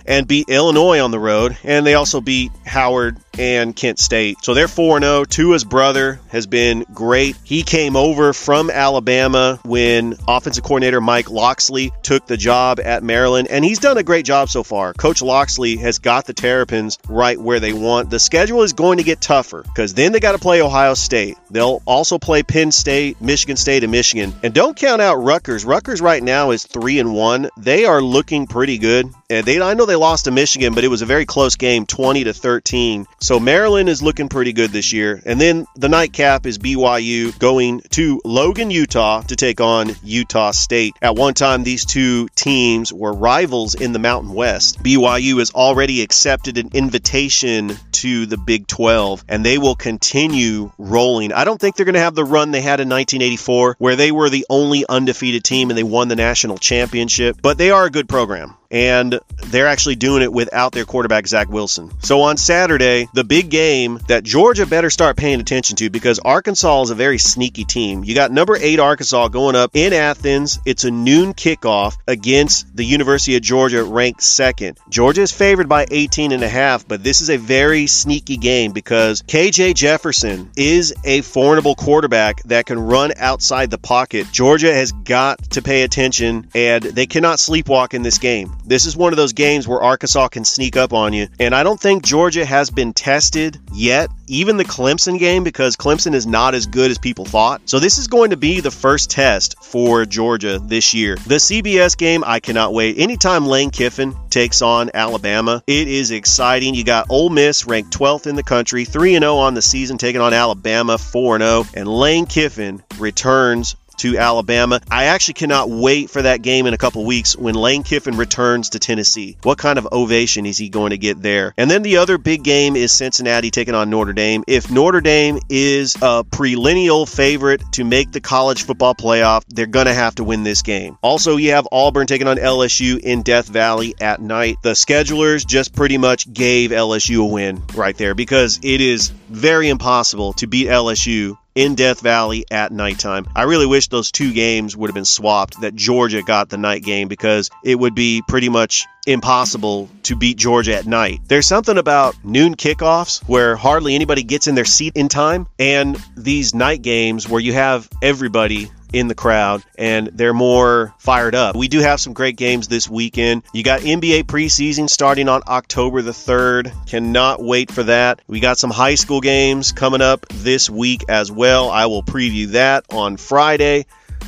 and 0.07 0.29
beat 0.29 0.49
Illinois 0.49 0.76
on 0.77 1.11
the 1.11 1.19
road, 1.19 1.57
and 1.65 1.87
they 1.87 1.95
also 1.95 2.21
beat 2.21 2.53
Howard 2.67 3.17
and 3.39 3.75
Kent 3.75 3.99
State. 3.99 4.39
So 4.43 4.55
they're 4.55 4.69
4 4.69 5.01
0. 5.01 5.25
Tua's 5.25 5.65
brother 5.65 6.21
has 6.29 6.47
been 6.47 6.85
great. 6.93 7.37
He 7.45 7.63
came 7.63 7.97
over 7.97 8.33
from 8.33 8.71
Alabama 8.71 9.59
when 9.65 10.17
offensive 10.27 10.65
coordinator 10.65 11.01
Mike 11.01 11.31
Locksley 11.31 11.93
took 12.03 12.27
the 12.27 12.37
job 12.37 12.81
at 12.81 13.03
Maryland, 13.03 13.49
and 13.49 13.65
he's 13.65 13.79
done 13.79 13.99
a 13.99 14.03
great 14.03 14.25
job 14.25 14.49
so 14.49 14.63
far. 14.63 14.93
Coach 14.95 15.23
Locksley 15.23 15.77
has 15.77 15.99
got 15.99 16.27
the 16.27 16.33
Terrapins 16.33 16.99
right 17.09 17.39
where 17.39 17.61
they 17.61 17.73
want. 17.73 18.11
The 18.11 18.19
schedule 18.19 18.63
is 18.63 18.73
going 18.73 18.99
to 18.99 19.05
get 19.05 19.21
tougher 19.21 19.63
because 19.63 19.95
then 19.95 20.13
they 20.13 20.21
got 20.21 20.33
to 20.33 20.39
play 20.39 20.63
Ohio 20.63 20.95
State. 20.95 21.37
They'll 21.51 21.83
also 21.87 22.19
play 22.19 22.43
Penn 22.43 22.73
State, 22.73 23.21
Michigan 23.21 23.57
State, 23.57 23.83
and 23.83 23.93
Michigan. 23.93 24.35
And 24.43 24.55
don't 24.55 24.77
count 24.77 25.03
out 25.03 25.17
Rutgers. 25.17 25.65
Rutgers 25.65 26.01
right 26.01 26.23
now 26.23 26.51
is 26.51 26.65
3 26.65 26.99
and 26.99 27.15
1. 27.15 27.51
They 27.57 27.85
are 27.85 28.01
looking 28.01 28.47
pretty 28.47 28.79
good. 28.79 29.09
And 29.29 29.45
they 29.45 29.61
I 29.61 29.75
know 29.75 29.87
they 29.87 29.97
lost 29.97 30.27
to 30.27 30.31
Michigan, 30.31 30.75
but 30.75 30.85
it 30.85 30.89
was 30.89 31.03
a 31.03 31.07
very 31.07 31.27
close 31.27 31.57
game, 31.57 31.87
20 31.87 32.25
to 32.25 32.33
13. 32.33 33.07
So 33.27 33.41
Maryland 33.41 33.89
is 33.89 34.05
looking 34.05 34.29
pretty 34.29 34.53
good 34.53 34.71
this 34.71 34.93
year. 34.93 35.21
And 35.27 35.41
then 35.41 35.67
the 35.75 35.89
nightcap 35.89 36.47
is 36.47 36.59
BYU 36.59 37.37
going 37.41 37.81
to 37.91 38.21
Logan, 38.25 38.71
Utah 38.71 39.23
to 39.23 39.35
take 39.35 39.61
on 39.61 39.91
Utah 40.05 40.53
State. 40.53 40.95
At 41.03 41.17
one 41.17 41.35
time, 41.35 41.65
these 41.65 41.85
two 41.85 42.29
teams 42.37 42.93
were 42.93 43.13
rivals 43.13 43.75
in 43.75 43.91
the 43.91 43.99
Mountain 43.99 44.33
West. 44.33 44.81
BYU 44.81 45.41
has 45.41 45.51
already 45.51 46.03
accepted 46.03 46.57
an 46.57 46.71
invitation 46.73 47.73
to 47.91 48.27
the 48.27 48.39
Big 48.39 48.69
12, 48.69 49.25
and 49.29 49.45
they 49.45 49.59
will 49.59 49.75
continue 49.75 50.71
rolling. 50.79 51.33
I 51.33 51.45
don't 51.45 51.61
think 51.61 51.75
they're 51.75 51.85
going 51.85 51.95
to 51.95 52.01
have 52.01 52.15
the 52.15 52.25
run 52.25 52.53
they 52.53 52.63
had 52.63 52.79
in 52.79 52.89
1984, 52.89 53.75
where 53.81 53.97
they 53.97 54.13
were 54.13 54.31
the 54.31 54.47
only 54.49 54.85
undefeated 54.89 55.43
team 55.43 55.71
and 55.71 55.77
they 55.77 55.83
won 55.83 56.07
the 56.07 56.15
national 56.15 56.59
championship, 56.59 57.39
but 57.43 57.59
they 57.59 57.73
are 57.73 57.87
a 57.87 57.91
good 57.91 58.09
program 58.09 58.55
and 58.71 59.19
they're 59.47 59.67
actually 59.67 59.97
doing 59.97 60.23
it 60.23 60.33
without 60.33 60.73
their 60.73 60.85
quarterback, 60.85 61.27
Zach 61.27 61.49
Wilson. 61.49 61.91
So 62.03 62.23
on 62.23 62.37
Saturday, 62.37 63.09
the 63.15 63.25
big 63.25 63.51
game 63.51 64.01
that 64.09 64.25
Georgia 64.25 64.67
better 64.67 64.91
start 64.91 65.17
paying 65.17 65.41
attention 65.41 65.77
to 65.77 65.91
because 65.91 66.19
Arkansas 66.19 66.83
is 66.83 66.91
a 66.91 66.95
very 66.95 67.19
sneaky 67.19 67.65
team. 67.65 68.05
You 68.05 68.15
got 68.15 68.33
number 68.33 68.57
eight 68.57 68.81
Arkansas 68.81 69.29
going 69.29 69.57
up 69.57 69.71
in 69.75 69.93
Athens. 69.93 70.59
It's 70.65 70.85
a 70.85 70.91
noon 70.91 71.35
kickoff 71.35 71.97
against 72.07 72.75
the 72.77 72.85
University 72.85 73.37
of 73.37 73.43
Georgia, 73.43 73.85
ranked 73.85 74.23
second. 74.23 74.79
Georgia 74.89 75.23
is 75.23 75.33
favored 75.33 75.69
by 75.69 75.87
18 75.91 76.33
and 76.33 76.43
a 76.43 76.49
half, 76.49 76.87
but 76.87 77.03
this 77.03 77.21
is 77.21 77.31
a 77.31 77.37
very 77.37 77.87
sneaky 77.87 78.37
game 78.37 78.73
because 78.73 79.23
KJ 79.23 79.75
Jefferson 79.75 80.51
is 80.57 80.95
a 81.05 81.21
formidable 81.23 81.75
quarterback 81.75 82.43
that 82.45 82.67
can 82.67 82.79
run 82.79 83.13
outside 83.17 83.71
the 83.71 83.79
pocket. 83.79 84.27
Georgia 84.33 84.73
has 84.73 84.93
got 84.93 85.39
to 85.53 85.63
pay 85.63 85.83
attention 85.83 86.49
and 86.55 86.83
they 86.83 87.07
cannot 87.07 87.39
sleepwalk 87.39 87.95
in 87.95 88.03
this 88.03 88.19
game. 88.19 88.56
This 88.67 88.87
is 88.87 88.97
one 88.97 89.13
of 89.13 89.17
those 89.17 89.33
games 89.33 89.69
where 89.69 89.81
Arkansas 89.81 90.29
can 90.29 90.45
sneak 90.45 90.77
up 90.77 90.93
on 90.93 91.13
you. 91.13 91.29
And 91.39 91.55
I 91.55 91.63
don't 91.63 91.81
think 91.81 92.03
Georgia 92.03 92.45
has 92.45 92.69
been 92.71 92.93
tested 92.93 93.61
yet, 93.73 94.11
even 94.27 94.57
the 94.57 94.65
Clemson 94.65 95.21
game, 95.21 95.45
because 95.45 95.77
Clemson 95.77 96.15
is 96.15 96.27
not 96.27 96.55
as 96.55 96.67
good 96.67 96.91
as 96.91 96.99
people 96.99 97.25
thought. 97.25 97.63
So 97.67 97.79
this 97.79 97.99
is 97.99 98.09
going 98.09 98.31
to 98.31 98.37
be 98.37 98.61
the 98.61 98.73
first 98.73 99.11
test 99.11 99.63
for 99.63 100.05
Georgia 100.05 100.59
this 100.59 100.95
year. 100.95 101.15
The 101.15 101.37
CBS 101.37 101.97
game, 101.97 102.25
I 102.27 102.41
cannot 102.41 102.73
wait. 102.73 102.99
Anytime 102.99 103.47
Lane 103.47 103.71
Kiffin 103.71 104.17
takes 104.31 104.63
on 104.63 104.91
Alabama, 104.95 105.63
it 105.69 105.87
is 105.87 106.11
exciting. 106.11 106.75
You 106.75 106.83
got 106.83 107.07
Ole 107.09 107.31
Miss 107.31 107.67
ranked 107.67 107.97
12th 107.97 108.27
in 108.27 108.35
the 108.35 108.43
country, 108.43 108.85
3 108.85 109.13
0 109.13 109.37
on 109.37 109.55
the 109.55 109.63
season, 109.63 109.97
taking 109.97 110.21
on 110.21 110.35
Alabama 110.35 110.99
4 110.99 111.39
0. 111.39 111.65
And 111.75 111.89
Lane 111.89 112.27
Kiffin 112.27 112.83
returns 112.99 113.77
to 113.99 114.19
Alabama. 114.19 114.81
I 114.91 115.05
actually 115.05 115.35
cannot 115.35 115.71
wait 115.71 116.11
for 116.11 116.23
that 116.23 116.43
game 116.43 116.67
in 116.67 116.75
a 116.75 116.79
couple 116.79 117.05
weeks 117.05 117.37
when 117.37 117.55
Lane 117.55 117.83
Kiffin 117.83 118.17
returns 118.17 118.71
to 118.71 118.79
Tennessee. 118.79 119.37
What 119.43 119.59
kind 119.59 119.79
of 119.79 119.89
ovation 119.93 120.47
is 120.47 120.59
he 120.59 120.69
going 120.69 120.91
to 120.91 120.99
get 120.99 121.21
there? 121.23 121.55
And 121.57 121.71
then 121.71 121.83
the 121.83 121.99
other 121.99 122.19
big 122.19 122.43
game 122.43 122.77
is 122.77 122.93
Cincinnati 122.93 123.51
taking 123.51 123.75
on 123.75 123.91
Notre 123.91 124.13
Dame. 124.13 124.45
If 124.47 124.71
Notre 124.71 125.01
Dame 125.01 125.39
is 125.49 125.97
a 126.01 126.25
preliminary 126.25 126.77
favorite 127.07 127.63
to 127.73 127.85
make 127.85 128.13
the 128.13 128.21
college 128.21 128.65
football 128.65 128.95
playoff, 128.95 129.43
they're 129.49 129.67
going 129.67 129.87
to 129.87 129.95
have 129.95 130.17
to 130.17 130.25
win 130.25 130.43
this 130.43 130.63
game. 130.63 130.99
Also, 131.03 131.37
you 131.37 131.53
have 131.53 131.69
Auburn 131.73 132.07
taking 132.07 132.29
on 132.29 132.37
LSU 132.37 132.99
in 132.99 133.23
Death 133.23 133.49
Valley 133.49 133.95
at 134.01 134.21
night. 134.21 134.57
The 134.63 134.73
schedulers 134.73 135.47
just 135.47 135.75
pretty 135.75 135.99
much 135.99 136.31
gave 136.33 136.71
LSU 136.71 137.23
a 137.23 137.27
win 137.27 137.63
right 137.75 137.97
there 137.97 138.15
because 138.15 138.61
it 138.63 138.81
is 138.81 139.09
very 139.09 139.69
impossible 139.69 140.33
to 140.35 140.47
beat 140.47 140.69
LSU 140.69 141.39
in 141.57 141.75
Death 141.75 142.01
Valley 142.01 142.45
at 142.51 142.71
nighttime. 142.71 143.27
I 143.35 143.43
really 143.45 143.67
wish 143.67 143.89
those 143.89 144.13
two 144.13 144.33
games 144.33 144.77
would 144.77 144.89
have 144.89 144.95
been 144.95 145.05
swapped, 145.05 145.61
that 145.63 145.75
Georgia 145.75 146.23
got 146.23 146.49
the 146.49 146.59
night 146.59 146.85
game 146.85 147.09
because 147.09 147.51
it 147.65 147.75
would 147.75 147.95
be 147.95 148.23
pretty 148.29 148.51
much 148.51 148.87
impossible 149.07 149.89
to 150.05 150.17
beat 150.17 150.37
Georgia 150.37 150.77
at 150.77 150.87
night. 150.87 151.21
There's 151.27 151.47
something 151.47 151.79
about 151.79 152.15
noon 152.25 152.57
kickoffs 152.57 153.27
where 153.29 153.57
hardly 153.57 153.95
anybody 153.95 154.23
gets 154.23 154.47
in 154.47 154.55
their 154.55 154.65
seat 154.65 154.93
in 154.95 155.09
time, 155.09 155.49
and 155.59 155.97
these 156.17 156.55
night 156.55 156.83
games 156.83 157.29
where 157.29 157.41
you 157.41 157.55
have 157.55 157.89
everybody 158.03 158.71
in 158.97 159.09
the 159.09 159.15
crowd 159.15 159.63
and 159.77 160.09
they're 160.15 160.33
more 160.33 160.95
fired 160.99 161.35
up. 161.35 161.55
We 161.55 161.69
do 161.69 161.81
have 161.81 162.01
some 162.01 162.15
great 162.15 162.37
games 162.37 162.67
this 162.67 162.89
weekend. 162.89 163.43
You 163.53 163.63
got 163.63 163.81
NBA 163.83 164.25
preseason 164.25 164.89
starting 164.89 165.29
on 165.29 165.43
October 165.47 166.01
the 166.01 166.13
3rd. 166.13 166.73
Cannot 166.87 167.43
wait 167.43 167.71
for 167.71 167.83
that. 167.83 168.23
We 168.27 168.41
got 168.41 168.59
some 168.59 168.71
high 168.71 168.95
school 168.95 169.21
games 169.21 169.73
coming 169.73 170.01
up 170.01 170.27
this 170.31 170.71
week 170.71 171.05
as 171.11 171.31
well. 171.31 171.69
I 171.69 171.87
will 171.87 172.03
preview 172.03 172.49
that 172.49 172.87
on 172.91 173.19
Friday. 173.19 173.85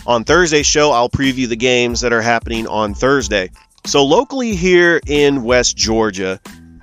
On 0.07 0.25
Thursday's 0.25 0.67
show, 0.67 0.93
I'll 0.93 1.09
preview 1.09 1.49
the 1.49 1.57
games 1.57 2.03
that 2.03 2.13
are 2.13 2.23
happening 2.23 2.67
on 2.67 2.95
Thursday. 2.95 3.51
So, 3.87 4.05
locally 4.05 4.55
here 4.55 5.01
in 5.07 5.45
West 5.45 5.77
Georgia, 5.77 6.41